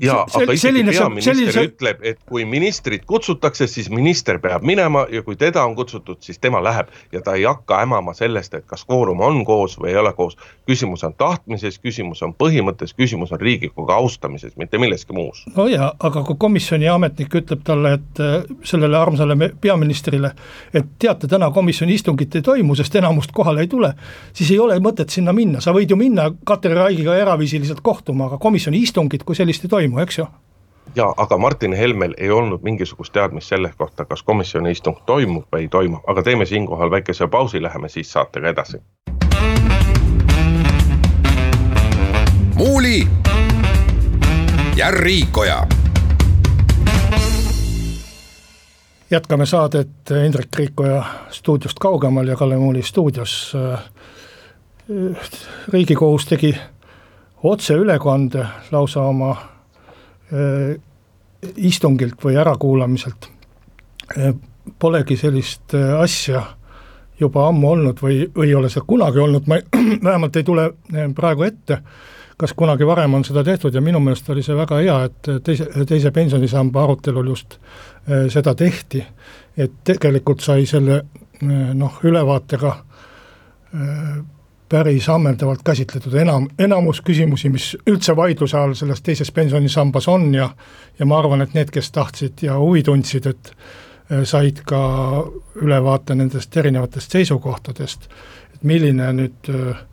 jaa, 0.00 0.26
aga 0.34 0.52
isegi 0.52 0.56
selline, 0.56 0.92
peaminister 0.92 1.34
selline... 1.34 1.66
ütleb, 1.68 2.02
et 2.02 2.18
kui 2.26 2.44
ministrit 2.44 3.04
kutsutakse, 3.04 3.66
siis 3.66 3.90
minister 3.90 4.38
peab 4.38 4.62
minema 4.62 5.06
ja 5.12 5.22
kui 5.22 5.36
teda 5.36 5.64
on 5.64 5.76
kutsutud, 5.76 6.16
siis 6.20 6.38
tema 6.38 6.62
läheb 6.64 6.88
ja 7.12 7.20
ta 7.20 7.34
ei 7.34 7.44
hakka 7.44 7.78
hämama 7.84 8.14
sellest, 8.14 8.54
et 8.54 8.66
kas 8.66 8.84
kvoorum 8.84 9.20
on 9.20 9.44
koos 9.44 9.78
või 9.78 9.92
ei 9.92 9.96
ole 9.96 10.12
koos. 10.12 10.36
küsimus 10.66 11.04
on 11.04 11.14
tahtmises, 11.14 11.78
küsimus 11.78 12.22
on 12.22 12.34
põhimõttes, 12.34 12.94
küsimus 12.96 13.32
on 13.32 13.40
Riigikogu 13.40 13.92
austamises, 13.92 14.56
mitte 14.56 14.78
milleski 14.78 15.12
muus. 15.12 15.44
no 15.56 15.66
jaa, 15.68 15.92
aga 16.00 16.24
kui 16.24 16.36
komisjoni 16.38 16.88
ametnik 16.88 17.34
ütleb 17.34 17.62
talle, 17.64 17.92
et 17.92 18.45
sellele 18.64 18.98
armsale 18.98 19.36
peaministrile, 19.60 20.30
et 20.74 20.86
teate, 20.98 21.28
täna 21.28 21.50
komisjoni 21.50 21.94
istungit 21.94 22.34
ei 22.34 22.42
toimu, 22.42 22.74
sest 22.74 22.96
enamust 22.96 23.32
kohale 23.32 23.64
ei 23.64 23.70
tule, 23.70 23.92
siis 24.32 24.50
ei 24.50 24.58
ole 24.58 24.78
mõtet 24.82 25.12
sinna 25.12 25.32
minna, 25.36 25.60
sa 25.60 25.74
võid 25.76 25.90
ju 25.90 25.96
minna 26.00 26.30
Katri 26.44 26.74
Raigiga 26.74 27.16
eraviisiliselt 27.16 27.80
kohtuma, 27.82 28.26
aga 28.30 28.38
komisjoni 28.38 28.82
istungit 28.82 29.24
kui 29.24 29.36
sellist 29.38 29.64
ei 29.64 29.72
toimu, 29.72 30.02
eks 30.04 30.18
ju 30.22 30.28
ja 30.96 31.10
aga 31.16 31.38
Martin 31.38 31.72
Helmel 31.74 32.14
ei 32.16 32.30
olnud 32.30 32.62
mingisugust 32.62 33.12
teadmist 33.12 33.50
selle 33.50 33.72
kohta, 33.76 34.04
kas 34.04 34.22
komisjoni 34.22 34.70
istung 34.70 34.96
toimub 35.06 35.44
või 35.52 35.66
ei 35.66 35.68
toimu, 35.68 36.00
aga 36.06 36.22
teeme 36.22 36.46
siinkohal 36.46 36.90
väikese 36.90 37.26
pausi, 37.28 37.62
läheme 37.62 37.88
siis 37.88 38.12
saatega 38.12 38.48
edasi. 38.54 38.78
muuli 42.56 43.08
ja 44.76 44.90
Riikoja. 44.90 45.66
Jätkame 49.10 49.46
saadet 49.46 50.10
Indrek 50.24 50.56
Riikoja 50.56 51.04
stuudiost 51.30 51.78
kaugemal 51.78 52.26
ja 52.26 52.36
Kalle 52.36 52.56
Muuli 52.56 52.82
stuudios. 52.82 53.56
riigikohus 55.72 56.26
tegi 56.26 56.56
otseülekande 57.42 58.46
lausa 58.70 59.02
oma 59.02 59.30
äh, 59.30 60.76
istungilt 61.56 62.24
või 62.24 62.36
ärakuulamiselt. 62.36 63.28
Äh, 64.18 64.34
polegi 64.78 65.16
sellist 65.16 65.74
äh, 65.74 66.00
asja 66.00 66.42
juba 67.20 67.48
ammu 67.48 67.70
olnud 67.70 68.02
või, 68.02 68.26
või 68.36 68.48
ei 68.50 68.54
ole 68.54 68.70
seda 68.70 68.86
kunagi 68.86 69.18
olnud, 69.18 69.46
ma 69.46 69.58
ei, 69.58 69.66
vähemalt 70.08 70.36
ei 70.36 70.44
tule 70.44 70.70
praegu 71.14 71.42
ette 71.42 71.82
kas 72.36 72.52
kunagi 72.52 72.86
varem 72.86 73.14
on 73.14 73.24
seda 73.24 73.44
tehtud 73.44 73.74
ja 73.74 73.80
minu 73.80 74.00
meelest 74.00 74.28
oli 74.30 74.42
see 74.44 74.56
väga 74.56 74.80
hea, 74.82 74.96
et 75.08 75.30
teise, 75.44 75.68
teise 75.88 76.10
pensionisamba 76.12 76.84
arutelul 76.84 77.32
just 77.32 77.56
äh, 77.56 78.26
seda 78.32 78.54
tehti. 78.54 79.04
et 79.56 79.72
tegelikult 79.84 80.40
sai 80.40 80.66
selle 80.66 80.96
äh, 80.96 81.74
noh, 81.74 82.00
ülevaatega 82.04 82.72
äh, 82.76 84.18
päris 84.68 85.08
ammendavalt 85.08 85.62
käsitletud 85.64 86.14
enam, 86.14 86.48
enamus 86.58 87.00
küsimusi, 87.00 87.48
mis 87.48 87.76
üldse 87.86 88.16
vaidluse 88.16 88.58
all 88.58 88.74
selles 88.74 89.02
teises 89.02 89.30
pensionisambas 89.32 90.08
on 90.08 90.34
ja 90.34 90.50
ja 90.98 91.06
ma 91.06 91.18
arvan, 91.18 91.42
et 91.42 91.54
need, 91.54 91.70
kes 91.70 91.90
tahtsid 91.92 92.42
ja 92.42 92.58
huvi 92.58 92.82
tundsid, 92.82 93.26
et 93.26 93.52
said 94.24 94.62
ka 94.66 94.80
ülevaate 95.62 96.14
nendest 96.14 96.56
erinevatest 96.56 97.12
seisukohtadest, 97.12 98.08
et 98.54 98.64
milline 98.64 99.12
nüüd 99.12 99.50
äh, 99.50 99.84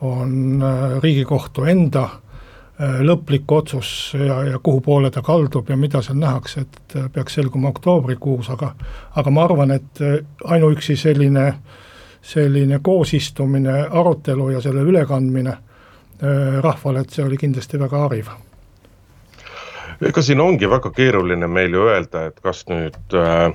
on 0.00 0.62
äh, 0.62 1.02
Riigikohtu 1.02 1.64
enda 1.64 2.02
äh, 2.04 3.00
lõplik 3.00 3.52
otsus 3.52 4.14
ja, 4.18 4.42
ja 4.44 4.58
kuhu 4.62 4.80
poole 4.80 5.10
ta 5.10 5.22
kaldub 5.22 5.70
ja 5.70 5.76
mida 5.76 6.02
seal 6.02 6.18
nähakse, 6.18 6.60
et 6.60 6.96
äh, 6.96 7.10
peaks 7.12 7.34
selguma 7.34 7.68
oktoobrikuus, 7.74 8.50
aga 8.50 8.74
aga 9.16 9.30
ma 9.30 9.44
arvan, 9.44 9.70
et 9.70 10.02
ainuüksi 10.44 10.96
selline, 10.96 11.52
selline 12.22 12.80
koosistumine, 12.82 13.84
arutelu 13.90 14.50
ja 14.50 14.60
selle 14.60 14.82
ülekandmine 14.82 15.56
rahvale, 16.62 17.00
et 17.02 17.10
see 17.10 17.24
oli 17.24 17.36
kindlasti 17.36 17.78
väga 17.78 17.98
hariv. 18.06 18.30
Ega 20.02 20.22
siin 20.22 20.40
ongi 20.40 20.68
väga 20.70 20.90
keeruline 20.94 21.46
meil 21.50 21.74
ju 21.74 21.86
öelda, 21.88 22.26
et 22.30 22.40
kas 22.42 22.64
nüüd 22.70 23.16
äh, 23.18 23.52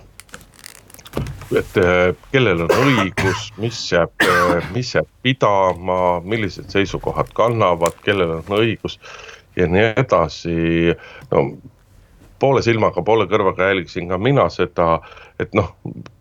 et 1.57 1.79
äh, 1.81 2.11
kellel 2.33 2.65
on 2.65 2.75
õigus, 2.83 3.49
mis 3.57 3.79
jääb, 3.91 4.13
äh, 4.25 4.69
mis 4.75 4.93
jääb 4.95 5.09
pidama, 5.25 6.19
millised 6.21 6.69
seisukohad 6.69 7.33
kannavad, 7.37 7.97
kellel 8.05 8.39
on 8.39 8.55
õigus 8.59 8.99
ja 9.57 9.67
nii 9.67 9.93
edasi. 9.97 10.95
no 11.31 11.45
poole 12.39 12.61
silmaga, 12.63 13.01
poole 13.03 13.25
kõrvaga 13.29 13.69
jälgisin 13.71 14.07
ka 14.09 14.17
mina 14.21 14.45
seda, 14.53 14.99
et 15.39 15.53
noh, 15.57 15.73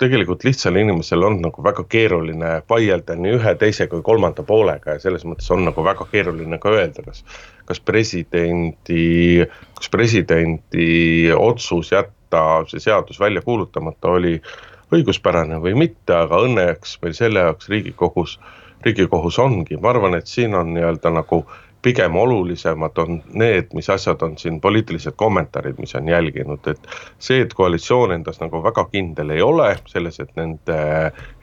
tegelikult 0.02 0.44
lihtsal 0.46 0.76
inimesel 0.80 1.22
on 1.26 1.38
nagu 1.42 1.62
väga 1.64 1.84
keeruline 1.90 2.54
vaielda 2.70 3.16
nii 3.18 3.36
ühe, 3.38 3.54
teise 3.60 3.86
kui 3.90 4.02
kolmanda 4.06 4.42
poolega 4.46 4.96
ja 4.96 5.02
selles 5.02 5.26
mõttes 5.28 5.50
on 5.54 5.64
nagu 5.68 5.84
väga 5.84 6.08
keeruline 6.10 6.58
ka 6.62 6.74
öelda, 6.74 7.04
kas. 7.06 7.22
kas 7.68 7.80
presidendi, 7.84 9.44
kas 9.78 9.90
presidendi 9.92 11.30
otsus 11.36 11.92
jätta 11.92 12.42
see 12.70 12.80
seadus 12.80 13.20
välja 13.20 13.42
kuulutamata 13.44 14.16
oli 14.18 14.38
õiguspärane 14.94 15.60
või 15.62 15.74
mitte, 15.78 16.14
aga 16.14 16.42
õnneks 16.46 16.98
meil 17.02 17.16
selle 17.16 17.44
jaoks 17.46 17.68
Riigikogus, 17.68 18.38
Riigikohus 18.84 19.38
ongi, 19.42 19.76
ma 19.76 19.90
arvan, 19.90 20.14
et 20.18 20.30
siin 20.30 20.54
on 20.54 20.72
nii-öelda 20.74 21.10
nagu 21.12 21.42
pigem 21.82 22.16
olulisemad 22.16 22.98
on 22.98 23.20
need, 23.38 23.70
mis 23.74 23.90
asjad 23.90 24.22
on 24.22 24.38
siin 24.38 24.60
poliitilised 24.60 25.14
kommentaarid, 25.16 25.78
mis 25.78 25.94
on 25.94 26.08
jälginud, 26.08 26.66
et 26.66 26.88
see, 27.18 27.40
et 27.44 27.54
koalitsioon 27.54 28.12
endas 28.16 28.40
nagu 28.40 28.62
väga 28.64 28.84
kindel 28.92 29.30
ei 29.30 29.42
ole 29.42 29.70
selles, 29.86 30.18
et 30.20 30.32
nende 30.36 30.78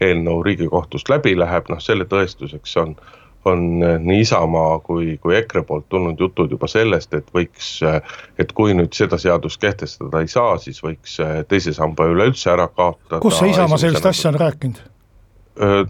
eelnõu 0.01 0.43
Riigikohtust 0.43 1.09
läbi 1.09 1.37
läheb, 1.39 1.71
noh 1.71 1.79
selle 1.79 2.07
tõestuseks 2.11 2.75
on 2.83 2.97
on 3.45 3.83
eh, 3.83 3.99
nii 3.99 4.21
Isamaa 4.21 4.79
kui, 4.79 5.17
kui 5.21 5.35
EKRE 5.35 5.63
poolt 5.63 5.89
tulnud 5.89 6.19
jutud 6.19 6.51
juba 6.51 6.67
sellest, 6.67 7.13
et 7.13 7.29
võiks, 7.35 7.77
eh, 7.85 8.01
et 8.41 8.51
kui 8.57 8.73
nüüd 8.77 8.93
seda 8.97 9.19
seadust 9.21 9.61
kehtestada 9.61 10.23
ei 10.23 10.31
saa, 10.31 10.57
siis 10.61 10.81
võiks 10.83 11.19
eh, 11.23 11.37
teise 11.49 11.73
samba 11.73 12.09
üleüldse 12.11 12.51
ära 12.53 12.67
kaotada. 12.67 13.21
kus 13.23 13.39
see 13.39 13.53
Isamaa 13.53 13.81
sellist 13.81 14.11
asja 14.11 14.33
on 14.33 14.41
rääkinud? 14.41 14.83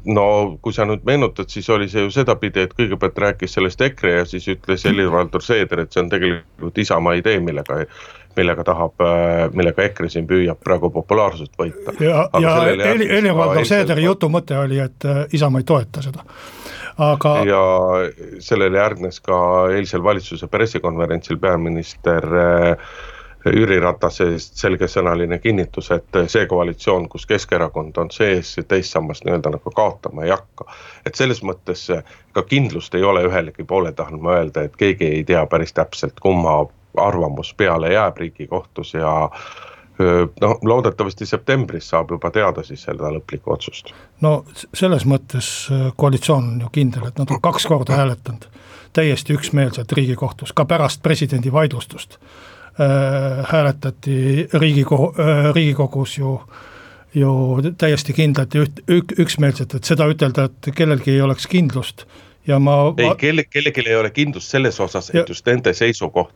no 0.06 0.24
kui 0.62 0.76
sa 0.78 0.84
nüüd 0.86 1.02
meenutad, 1.10 1.50
siis 1.50 1.66
oli 1.74 1.88
see 1.90 2.04
ju 2.04 2.12
sedapidi, 2.14 2.68
et 2.68 2.76
kõigepealt 2.78 3.16
rääkis 3.18 3.56
sellest 3.58 3.80
EKRE 3.82 4.12
ja 4.12 4.26
siis 4.30 4.46
ütles 4.54 4.86
Helir-Valdor 4.86 5.42
Seeder, 5.42 5.82
et 5.82 5.96
see 5.96 6.04
on 6.04 6.12
tegelikult 6.12 6.78
Isamaa 6.78 7.16
idee, 7.18 7.40
millega 7.42 7.80
millega 8.38 8.66
tahab, 8.68 9.02
millega 9.58 9.88
EKRE 9.88 10.12
siin 10.14 10.28
püüab 10.30 10.60
praegu 10.62 10.92
populaarsust 10.94 11.58
võita. 11.58 11.96
ja, 11.98 12.28
ja 12.46 12.54
Helir-Valdor 12.62 13.66
Seederi 13.66 14.06
jutu 14.06 14.30
mõte 14.30 14.60
oli, 14.62 14.78
et 14.86 15.10
Isamaa 15.34 15.66
ei 15.66 15.68
toeta 15.74 16.06
seda 16.06 16.22
aga. 16.98 17.36
ja 17.48 17.64
sellele 18.40 18.78
järgnes 18.78 19.20
ka 19.20 19.38
eilsel 19.76 20.04
valitsuse 20.04 20.48
pressikonverentsil 20.48 21.38
peaminister 21.38 22.26
äh, 22.40 22.88
Jüri 23.46 23.78
Ratase 23.80 24.26
selgesõnaline 24.40 25.38
kinnitus, 25.38 25.92
et 25.94 26.18
see 26.34 26.48
koalitsioon, 26.50 27.06
kus 27.10 27.28
Keskerakond 27.30 27.98
on 28.02 28.10
sees, 28.12 28.56
teist 28.68 28.96
sammast 28.96 29.26
nii-öelda 29.26 29.52
nagu 29.54 29.74
kaotama 29.76 30.26
ei 30.26 30.34
hakka. 30.34 30.66
et 31.06 31.16
selles 31.16 31.44
mõttes 31.46 31.86
ka 32.34 32.44
kindlust 32.50 32.96
ei 32.96 33.04
ole 33.04 33.22
ühelegi 33.28 33.64
poole, 33.64 33.92
tahan 33.92 34.18
ma 34.22 34.40
öelda, 34.40 34.66
et 34.66 34.76
keegi 34.76 35.06
ei 35.20 35.24
tea 35.24 35.46
päris 35.46 35.74
täpselt, 35.74 36.20
kumma 36.20 36.66
arvamus 36.98 37.54
peale 37.54 37.94
jääb 37.94 38.18
Riigikohtus 38.18 38.94
ja 38.94 39.30
noh, 40.42 40.58
loodetavasti 40.64 41.26
septembris 41.26 41.90
saab 41.90 42.12
juba 42.12 42.32
teada 42.32 42.64
siis 42.64 42.84
seda 42.88 43.12
lõplikku 43.16 43.54
otsust. 43.54 43.94
no 44.22 44.44
selles 44.74 45.06
mõttes 45.08 45.50
koalitsioon 45.96 46.50
on 46.54 46.62
ju 46.66 46.72
kindel, 46.72 47.08
et 47.08 47.20
nad 47.20 47.32
on 47.32 47.42
kaks 47.42 47.68
korda 47.72 47.96
hääletanud 47.96 48.50
täiesti 48.96 49.36
üksmeelselt 49.36 49.92
Riigikohtus, 49.92 50.54
ka 50.56 50.66
pärast 50.66 51.04
presidendi 51.04 51.52
vaidlustust 51.52 52.18
äh, 52.20 53.46
hääletati 53.52 54.48
Riigikogu 54.54 55.12
äh,, 55.20 55.52
Riigikogus 55.56 56.18
ju 56.18 56.40
ju 57.16 57.32
täiesti 57.78 58.14
kindlalt 58.14 58.56
ja 58.56 58.66
üht, 58.66 58.82
ük, 58.92 59.14
üksmeelselt, 59.24 59.72
et 59.78 59.88
seda 59.88 60.08
ütelda, 60.12 60.50
et 60.50 60.72
kellelgi 60.76 61.14
ei 61.14 61.22
oleks 61.24 61.48
kindlust 61.48 62.04
ja 62.48 62.60
ma. 62.60 62.76
ei, 62.98 63.14
kelle, 63.20 63.46
kellelgi 63.48 63.86
ei 63.88 63.96
ole 63.96 64.12
kindlust 64.12 64.52
selles 64.52 64.80
osas, 64.84 65.10
et 65.14 65.30
just 65.30 65.48
nende 65.48 65.74
seisukoht 65.74 66.34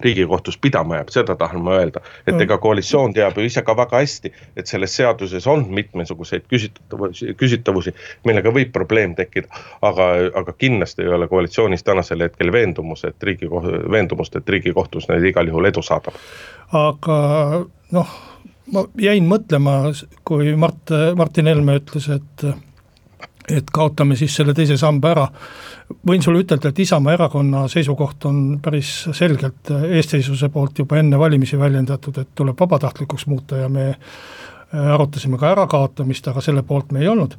Riigikohtus 0.00 0.58
pidama 0.58 0.98
jääb, 1.00 1.12
seda 1.12 1.36
tahan 1.36 1.62
ma 1.64 1.78
öelda. 1.78 2.00
et 2.26 2.34
mm. 2.34 2.40
ega 2.46 2.58
koalitsioon 2.58 3.14
teab 3.14 3.38
ju 3.38 3.44
ise 3.44 3.62
ka 3.62 3.76
väga 3.76 4.02
hästi, 4.02 4.32
et 4.56 4.66
selles 4.66 4.96
seaduses 4.96 5.46
on 5.46 5.66
mitmesuguseid 5.74 6.46
küsitavusi, 6.50 7.34
küsitavusi, 7.36 7.94
millega 8.24 8.52
võib 8.54 8.72
probleem 8.72 9.14
tekkida. 9.18 9.48
aga, 9.82 10.08
aga 10.34 10.52
kindlasti 10.58 11.02
ei 11.02 11.08
ole 11.08 11.28
koalitsioonis 11.28 11.82
tänasel 11.82 12.22
hetkel 12.26 12.52
veendumus, 12.52 13.04
et 13.04 13.22
Riigikohtu, 13.22 13.82
veendumust, 13.90 14.36
et 14.36 14.48
Riigikohtus 14.48 15.08
need 15.08 15.30
igal 15.32 15.48
juhul 15.48 15.70
edu 15.70 15.82
saadab. 15.82 16.14
aga 16.72 17.18
noh, 17.92 18.16
ma 18.72 18.86
jäin 19.00 19.28
mõtlema, 19.28 19.80
kui 20.24 20.56
Mart, 20.56 20.96
Martin 21.16 21.46
Helme 21.46 21.78
ütles, 21.80 22.08
et 22.14 22.48
et 23.48 23.70
kaotame 23.72 24.16
siis 24.16 24.34
selle 24.36 24.54
teise 24.56 24.76
samba 24.76 25.12
ära. 25.14 25.26
Võin 26.08 26.22
sulle 26.22 26.42
ütelda, 26.44 26.70
et 26.70 26.78
Isamaa 26.78 27.14
erakonna 27.16 27.64
seisukoht 27.70 28.24
on 28.28 28.58
päris 28.62 28.90
selgelt 29.16 29.70
eestseisvuse 29.88 30.48
poolt 30.52 30.82
juba 30.82 30.98
enne 31.00 31.18
valimisi 31.18 31.58
väljendatud, 31.58 32.18
et 32.20 32.34
tuleb 32.34 32.58
vabatahtlikuks 32.60 33.26
muuta 33.26 33.62
ja 33.62 33.68
me 33.72 33.88
äh, 33.90 34.92
arutasime 34.94 35.38
ka 35.38 35.52
ärakaotamist, 35.54 36.28
aga 36.28 36.44
selle 36.44 36.62
poolt 36.62 36.92
me 36.92 37.04
ei 37.04 37.08
olnud. 37.08 37.36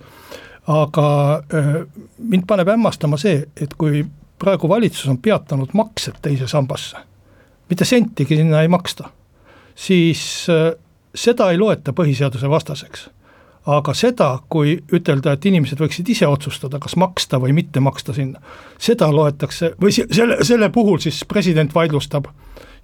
aga 0.70 1.06
äh, 1.54 1.70
mind 2.18 2.46
paneb 2.48 2.70
hämmastama 2.70 3.18
see, 3.18 3.46
et 3.62 3.74
kui 3.74 4.04
praegu 4.40 4.70
valitsus 4.70 5.08
on 5.10 5.18
peatanud 5.18 5.74
maksed 5.74 6.20
teise 6.22 6.48
sambasse, 6.48 6.98
mitte 7.70 7.86
sentigi 7.86 8.38
sinna 8.38 8.62
ei 8.62 8.68
maksta, 8.68 9.10
siis 9.76 10.48
äh, 10.50 10.74
seda 11.16 11.52
ei 11.52 11.58
loeta 11.58 11.94
põhiseaduse 11.94 12.50
vastaseks 12.50 13.10
aga 13.70 13.94
seda, 13.98 14.30
kui 14.50 14.78
ütelda, 14.96 15.36
et 15.36 15.46
inimesed 15.46 15.80
võiksid 15.82 16.10
ise 16.10 16.28
otsustada, 16.28 16.80
kas 16.82 16.96
maksta 17.00 17.40
või 17.42 17.54
mitte 17.58 17.82
maksta 17.84 18.16
sinna, 18.16 18.42
seda 18.82 19.10
loetakse 19.14 19.74
või 19.82 19.94
selle, 19.94 20.40
selle 20.48 20.72
puhul 20.74 21.02
siis 21.04 21.22
president 21.30 21.76
vaidlustab 21.76 22.30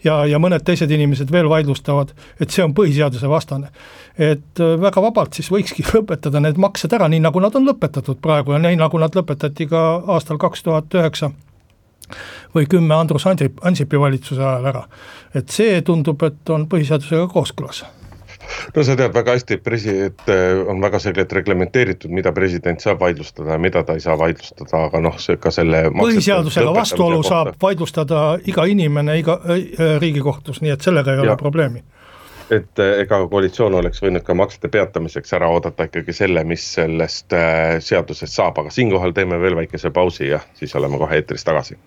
ja, 0.05 0.19
ja 0.29 0.39
mõned 0.41 0.65
teised 0.65 0.91
inimesed 0.91 1.31
veel 1.33 1.49
vaidlustavad, 1.49 2.13
et 2.41 2.53
see 2.53 2.63
on 2.65 2.75
põhiseaduse 2.77 3.29
vastane. 3.29 3.71
et 4.17 4.61
äh, 4.61 4.75
väga 4.81 5.01
vabalt 5.01 5.33
siis 5.33 5.49
võikski 5.51 5.87
lõpetada 5.93 6.41
need 6.43 6.61
maksed 6.61 6.93
ära, 6.93 7.09
nii 7.09 7.23
nagu 7.25 7.41
nad 7.43 7.55
on 7.55 7.67
lõpetatud 7.67 8.21
praegu 8.21 8.55
ja 8.55 8.61
nii 8.61 8.79
nagu 8.79 9.01
nad 9.01 9.15
lõpetati 9.15 9.69
ka 9.71 9.83
aastal 10.17 10.37
kaks 10.41 10.63
tuhat 10.63 10.93
üheksa 10.93 11.31
või 12.55 12.69
kümme 12.69 12.93
Andrus 12.95 13.25
Ansip, 13.25 13.57
Ansipi 13.65 13.99
valitsuse 13.99 14.43
ajal 14.43 14.71
ära. 14.73 14.87
et 15.33 15.49
see 15.49 15.81
tundub, 15.81 16.21
et 16.23 16.49
on 16.49 16.69
põhiseadusega 16.69 17.27
kooskõlas 17.31 17.85
no 18.75 18.83
sa 18.83 18.95
tead 18.99 19.13
väga 19.15 19.35
hästi, 19.37 19.59
et 19.59 19.63
president 19.63 20.29
on 20.67 20.81
väga 20.83 20.99
selgelt 20.99 21.33
reglementeeritud, 21.33 22.11
mida 22.11 22.31
president 22.35 22.83
saab 22.83 23.01
vaidlustada 23.03 23.55
ja 23.55 23.61
mida 23.61 23.83
ta 23.83 23.97
ei 23.97 24.03
saa 24.03 24.17
vaidlustada, 24.19 24.85
aga 24.89 25.01
noh, 25.03 25.17
see 25.21 25.39
ka 25.41 25.51
selle. 25.51 25.85
põhiseadusega 25.95 26.73
vastuolu 26.75 27.21
kohta. 27.21 27.33
saab 27.33 27.59
vaidlustada 27.61 28.23
iga 28.45 28.65
inimene 28.69 29.19
iga 29.19 29.39
äh, 29.43 29.97
riigikohtus, 30.01 30.61
nii 30.61 30.73
et 30.75 30.85
sellega 30.85 31.13
ei 31.13 31.21
ja. 31.21 31.27
ole 31.27 31.37
probleemi 31.41 31.83
et 32.53 32.79
ega 33.01 33.17
koalitsioon 33.29 33.73
oleks 33.79 34.03
võinud 34.03 34.21
ka 34.25 34.35
maksete 34.37 34.69
peatamiseks 34.69 35.33
ära 35.33 35.47
oodata 35.49 35.87
ikkagi 35.87 36.13
selle, 36.13 36.43
mis 36.45 36.65
sellest 36.75 37.33
äh, 37.33 37.77
seadusest 37.81 38.37
saab, 38.37 38.59
aga 38.61 38.73
siinkohal 38.73 39.15
teeme 39.17 39.39
veel 39.41 39.57
väikese 39.57 39.89
pausi 39.89 40.29
ja 40.29 40.39
siis 40.53 40.75
oleme 40.77 40.99
kohe 41.01 41.17
eetris 41.17 41.47
tagasi 41.47 41.79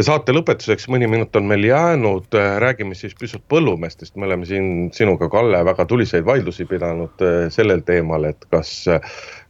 ja 0.00 0.06
saate 0.06 0.32
lõpetuseks 0.32 0.86
mõni 0.88 1.08
minut 1.10 1.34
on 1.36 1.44
meil 1.50 1.64
jäänud, 1.66 2.28
äh, 2.32 2.54
räägime 2.62 2.96
siis 2.96 3.12
pisut 3.18 3.42
põllumeestest, 3.52 4.14
me 4.16 4.28
oleme 4.28 4.48
siin 4.48 4.88
sinuga, 4.96 5.28
Kalle, 5.32 5.60
väga 5.66 5.84
tuliseid 5.90 6.24
vaidlusi 6.24 6.64
pidanud 6.70 7.24
äh, 7.26 7.42
sellel 7.52 7.84
teemal, 7.86 8.24
et 8.30 8.46
kas, 8.54 8.72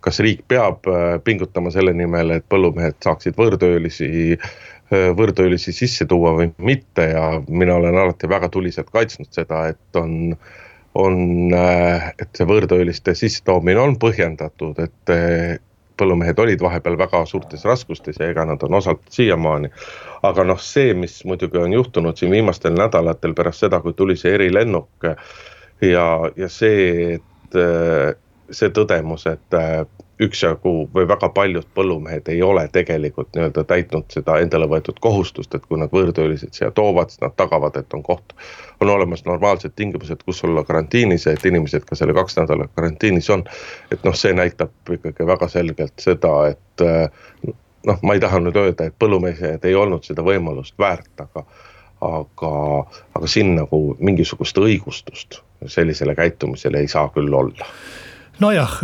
kas 0.02 0.20
riik 0.24 0.42
peab 0.50 0.88
äh, 0.90 1.14
pingutama 1.24 1.70
selle 1.74 1.94
nimel, 1.94 2.34
et 2.34 2.48
põllumehed 2.50 2.98
saaksid 3.04 3.38
võõrtöölisi, 3.38 4.10
võõrtöölisi 4.90 5.70
sisse 5.70 6.02
tuua 6.10 6.32
või 6.34 6.48
mitte. 6.66 7.04
Ja 7.12 7.26
mina 7.46 7.76
olen 7.78 7.94
alati 7.94 8.26
väga 8.28 8.48
tuliselt 8.50 8.90
kaitsnud 8.90 9.30
seda, 9.30 9.68
et 9.70 10.00
on 10.00 10.34
on, 10.98 11.54
et 11.54 12.30
see 12.34 12.46
võõrtööliste 12.50 13.14
sissetoomine 13.14 13.78
on 13.78 13.92
põhjendatud, 14.02 14.80
et 14.82 15.12
põllumehed 16.00 16.38
olid 16.42 16.62
vahepeal 16.64 16.96
väga 16.98 17.24
suurtes 17.28 17.64
raskustes 17.68 18.20
ja 18.20 18.30
ega 18.32 18.46
nad 18.48 18.62
on 18.66 18.78
osalt 18.80 19.02
siiamaani. 19.12 19.70
aga 20.22 20.44
noh, 20.44 20.58
see, 20.60 20.94
mis 20.94 21.20
muidugi 21.24 21.58
on 21.60 21.72
juhtunud 21.72 22.16
siin 22.16 22.32
viimastel 22.32 22.74
nädalatel 22.76 23.34
pärast 23.34 23.66
seda, 23.66 23.80
kui 23.84 23.92
tuli 23.96 24.16
see 24.16 24.34
erilennuk 24.38 25.08
ja, 25.80 26.06
ja 26.36 26.48
see, 26.48 27.20
et 27.20 27.60
see 28.50 28.70
tõdemus, 28.74 29.26
et 29.30 29.56
üksjagu 30.20 30.72
või 30.94 31.06
väga 31.08 31.30
paljud 31.32 31.68
põllumehed 31.74 32.28
ei 32.28 32.42
ole 32.44 32.66
tegelikult 32.72 33.30
nii-öelda 33.34 33.64
täitnud 33.64 34.10
seda 34.12 34.36
endale 34.42 34.66
võetud 34.68 34.98
kohustust, 35.00 35.54
et 35.54 35.64
kui 35.66 35.80
nad 35.80 35.92
võõrtöölised 35.94 36.52
siia 36.56 36.68
toovad, 36.76 37.12
siis 37.12 37.22
nad 37.24 37.36
tagavad, 37.40 37.78
et 37.80 37.94
on 37.96 38.02
koht. 38.02 38.34
on 38.80 38.90
olemas 38.90 39.24
normaalsed 39.24 39.72
tingimused, 39.76 40.22
kus 40.24 40.44
olla 40.44 40.64
karantiinis 40.64 41.26
ja 41.26 41.32
et 41.32 41.46
inimesed 41.46 41.84
ka 41.88 41.96
selle 41.96 42.14
kaks 42.14 42.36
nädalat 42.36 42.70
karantiinis 42.76 43.30
on. 43.30 43.44
et 43.92 44.04
noh, 44.04 44.14
see 44.14 44.32
näitab 44.36 44.92
ikkagi 44.92 45.26
väga 45.26 45.48
selgelt 45.48 45.96
seda, 45.98 46.34
et 46.52 46.86
noh, 47.86 47.98
ma 48.02 48.14
ei 48.14 48.20
taha 48.20 48.40
nüüd 48.44 48.56
öelda, 48.56 48.84
et 48.84 48.98
põllumehed 48.98 49.64
ei 49.64 49.74
olnud 49.74 50.04
seda 50.04 50.22
võimalust 50.26 50.76
väärt, 50.78 51.14
aga 51.20 51.46
aga, 52.00 52.52
aga 53.14 53.28
siin 53.28 53.54
nagu 53.56 53.80
mingisugust 54.00 54.58
õigustust 54.58 55.40
sellisele 55.66 56.14
käitumisele 56.14 56.80
ei 56.80 56.88
saa 56.88 57.08
küll 57.14 57.34
olla. 57.34 57.66
Nojah 58.40 58.80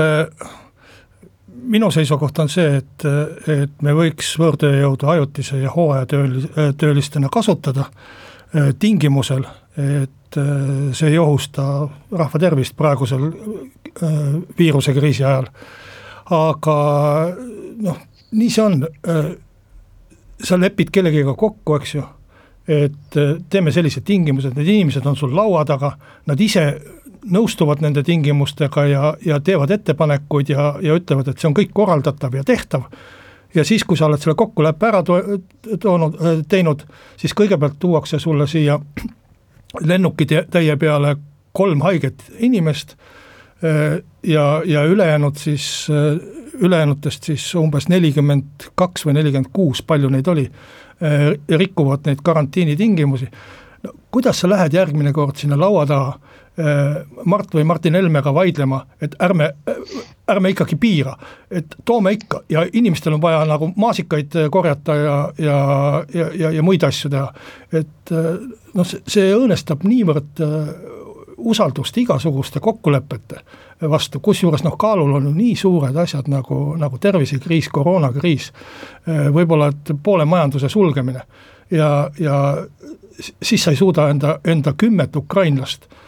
minu 1.67 1.91
seisukoht 1.91 2.39
on 2.39 2.51
see, 2.53 2.77
et, 2.81 3.07
et 3.51 3.83
me 3.83 3.95
võiks 3.97 4.35
võõrtööjõudu 4.41 5.09
ajutise 5.11 5.59
ja 5.63 5.73
hooajatöölistena 5.75 7.31
kasutada 7.33 7.89
eh, 7.89 8.73
tingimusel, 8.79 9.47
et 9.77 10.13
see 10.97 11.11
ei 11.11 11.19
ohusta 11.19 11.63
rahva 12.13 12.39
tervist 12.41 12.75
praegusel 12.77 13.31
viirusekriisi 14.59 15.25
ajal. 15.25 15.47
aga 16.37 16.77
noh, 17.87 18.01
nii 18.33 18.51
see 18.51 18.65
on, 18.65 18.83
sa 20.43 20.59
lepid 20.61 20.91
kellegiga 20.93 21.35
kokku, 21.39 21.79
eks 21.79 21.95
ju, 21.95 22.05
et 22.69 23.19
teeme 23.51 23.73
sellised 23.73 24.05
tingimused, 24.05 24.57
need 24.57 24.69
inimesed 24.69 25.07
on 25.07 25.17
sul 25.17 25.35
laua 25.37 25.65
taga, 25.65 25.95
nad 26.27 26.41
ise 26.41 26.67
nõustuvad 27.31 27.83
nende 27.85 28.03
tingimustega 28.07 28.87
ja, 28.87 29.13
ja 29.25 29.41
teevad 29.41 29.71
ettepanekuid 29.75 30.51
ja, 30.53 30.75
ja 30.83 30.97
ütlevad, 30.99 31.29
et 31.31 31.39
see 31.41 31.51
on 31.51 31.57
kõik 31.57 31.73
korraldatav 31.75 32.35
ja 32.35 32.45
tehtav. 32.45 32.87
ja 33.55 33.65
siis, 33.65 33.85
kui 33.85 33.97
sa 33.97 34.07
oled 34.07 34.21
selle 34.21 34.37
kokkuleppe 34.37 34.87
ära 34.87 35.03
to 35.03 35.19
toonud, 35.81 36.19
teinud, 36.49 36.83
siis 37.17 37.35
kõigepealt 37.35 37.79
tuuakse 37.79 38.19
sulle 38.19 38.47
siia 38.47 38.79
lennukitäie 39.91 40.77
peale 40.77 41.17
kolm 41.53 41.81
haiget 41.81 42.23
inimest 42.39 42.97
ja, 44.23 44.63
ja 44.65 44.85
ülejäänud 44.85 45.37
siis, 45.37 45.89
ülejäänutest 46.61 47.25
siis 47.25 47.55
umbes 47.55 47.89
nelikümmend 47.89 48.71
kaks 48.75 49.07
või 49.07 49.17
nelikümmend 49.17 49.53
kuus, 49.53 49.83
palju 49.83 50.11
neid 50.13 50.29
oli, 50.29 50.45
rikuvad 51.49 52.07
neid 52.07 52.21
karantiinitingimusi. 52.25 53.29
no 53.83 53.93
kuidas 54.11 54.41
sa 54.41 54.49
lähed 54.49 54.73
järgmine 54.73 55.13
kord 55.13 55.37
sinna 55.37 55.59
laua 55.61 55.87
taha 55.87 56.19
Mart 57.25 57.55
või 57.55 57.65
Martin 57.69 57.95
Helmega 57.95 58.33
vaidlema, 58.35 58.79
et 59.01 59.15
ärme, 59.21 59.51
ärme 60.29 60.51
ikkagi 60.55 60.77
piira, 60.81 61.13
et 61.51 61.75
toome 61.85 62.15
ikka 62.17 62.41
ja 62.49 62.63
inimestel 62.73 63.13
on 63.13 63.21
vaja 63.21 63.43
nagu 63.45 63.69
maasikaid 63.77 64.33
korjata 64.51 64.95
ja, 64.95 65.17
ja, 65.39 65.59
ja, 66.15 66.31
ja, 66.35 66.51
ja 66.51 66.63
muid 66.65 66.85
asju 66.85 67.11
teha. 67.13 67.27
et 67.73 68.13
äh, 68.13 68.29
noh, 68.75 68.89
see 68.89 69.35
õõnestab 69.35 69.85
niivõrd 69.85 70.41
äh, 70.41 70.71
usaldust 71.37 71.99
igasuguste 72.01 72.61
kokkulepete 72.65 73.43
vastu, 73.91 74.21
kusjuures 74.25 74.65
noh, 74.65 74.79
kaalul 74.81 75.13
on 75.19 75.29
nii 75.37 75.53
suured 75.61 75.97
asjad 76.01 76.31
nagu, 76.33 76.73
nagu 76.81 76.99
tervisekriis, 76.99 77.69
koroonakriis, 77.69 78.49
võib-olla 79.05 79.69
et 79.69 79.93
poole 80.03 80.25
majanduse 80.25 80.71
sulgemine 80.73 81.21
ja, 81.71 82.09
ja 82.19 82.39
siis 83.21 83.65
sa 83.65 83.77
ei 83.77 83.77
suuda 83.77 84.09
enda, 84.09 84.39
enda 84.49 84.73
kümmet 84.73 85.17
ukrainlast 85.17 85.85
Äh, 85.91 86.06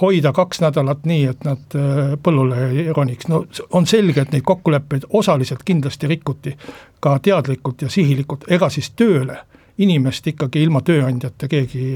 hoida 0.00 0.32
kaks 0.32 0.60
nädalat 0.60 1.04
nii, 1.06 1.24
et 1.30 1.44
nad 1.46 1.76
äh, 1.78 2.14
põllule 2.22 2.68
ei 2.70 2.86
roniks, 2.92 3.28
no 3.30 3.44
on 3.70 3.86
selge, 3.86 4.24
et 4.24 4.32
neid 4.34 4.42
kokkuleppeid 4.46 5.06
osaliselt 5.10 5.62
kindlasti 5.64 6.10
rikuti 6.10 6.56
ka 7.00 7.18
teadlikult 7.22 7.82
ja 7.82 7.90
sihilikult, 7.90 8.48
ega 8.50 8.68
siis 8.68 8.90
tööle 8.90 9.38
inimest 9.78 10.26
ikkagi 10.26 10.62
ilma 10.62 10.82
tööandjata 10.86 11.48
keegi 11.50 11.86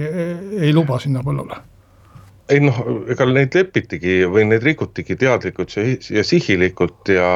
ei 0.58 0.72
luba 0.74 0.98
sinna 0.98 1.22
põllule 1.22 1.58
ei 2.48 2.60
noh, 2.64 2.78
ega 3.12 3.26
neid 3.28 3.54
lepitigi 3.56 4.22
või 4.30 4.46
neid 4.48 4.64
rikutigi 4.64 5.16
teadlikult 5.20 5.74
ja 5.76 6.24
sihilikult 6.24 7.10
ja, 7.12 7.30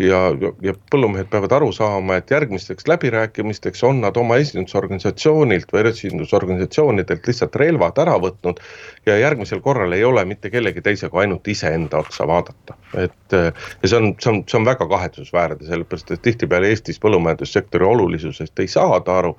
ja, 0.00 0.20
ja 0.64 0.74
põllumehed 0.92 1.28
peavad 1.32 1.52
aru 1.58 1.68
saama, 1.76 2.16
et 2.18 2.32
järgmisteks 2.32 2.88
läbirääkimisteks 2.88 3.84
on 3.88 4.00
nad 4.04 4.16
oma 4.20 4.38
esindusorganisatsioonilt 4.40 5.72
või 5.74 5.84
esindusorganisatsioonidelt 5.92 7.28
lihtsalt 7.28 7.60
relvad 7.60 8.00
ära 8.00 8.16
võtnud. 8.22 8.62
ja 9.06 9.18
järgmisel 9.18 9.60
korral 9.64 9.92
ei 9.92 10.04
ole 10.04 10.24
mitte 10.24 10.50
kellegi 10.50 10.80
teise 10.84 11.08
kui 11.08 11.22
ainult 11.24 11.48
iseenda 11.48 12.00
otsa 12.00 12.26
vaadata, 12.26 12.76
et 12.96 13.32
ja 13.32 13.88
see 13.88 13.98
on, 14.00 14.14
see 14.20 14.32
on, 14.32 14.44
see 14.48 14.58
on 14.58 14.68
väga 14.68 14.88
kahetsusväärne, 14.88 15.66
sellepärast 15.68 16.12
et 16.16 16.22
tihtipeale 16.22 16.72
Eestis 16.72 17.00
põllumajandussektori 17.04 17.84
olulisusest 17.84 18.64
ei 18.64 18.68
saada 18.68 19.18
aru 19.20 19.36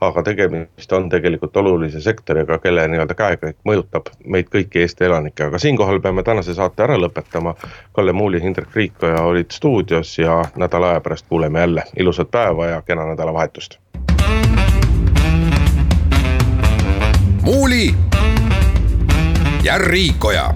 aga 0.00 0.22
tegemist 0.22 0.92
on 0.92 1.08
tegelikult 1.08 1.56
olulise 1.56 2.00
sektoriga, 2.00 2.58
kelle 2.58 2.88
nii-öelda 2.88 3.14
käekäik 3.14 3.56
mõjutab 3.64 4.10
meid 4.24 4.50
kõiki 4.52 4.82
Eesti 4.84 5.08
elanikke, 5.08 5.48
aga 5.48 5.58
siinkohal 5.58 6.00
peame 6.00 6.22
tänase 6.22 6.54
saate 6.54 6.82
ära 6.84 6.98
lõpetama. 7.00 7.54
Kalle 7.92 8.12
Muuli, 8.12 8.42
Hindrek 8.42 8.74
Riikoja 8.74 9.22
olid 9.22 9.50
stuudios 9.50 10.18
ja 10.18 10.42
nädala 10.56 10.90
aja 10.90 11.00
pärast 11.00 11.26
kuuleme 11.28 11.60
jälle, 11.60 11.84
ilusat 11.96 12.30
päeva 12.30 12.66
ja 12.66 12.82
kena 12.82 13.06
nädalavahetust. 13.06 13.78
muuli 17.46 17.94
ja 19.62 19.78
Riikoja 19.78 20.54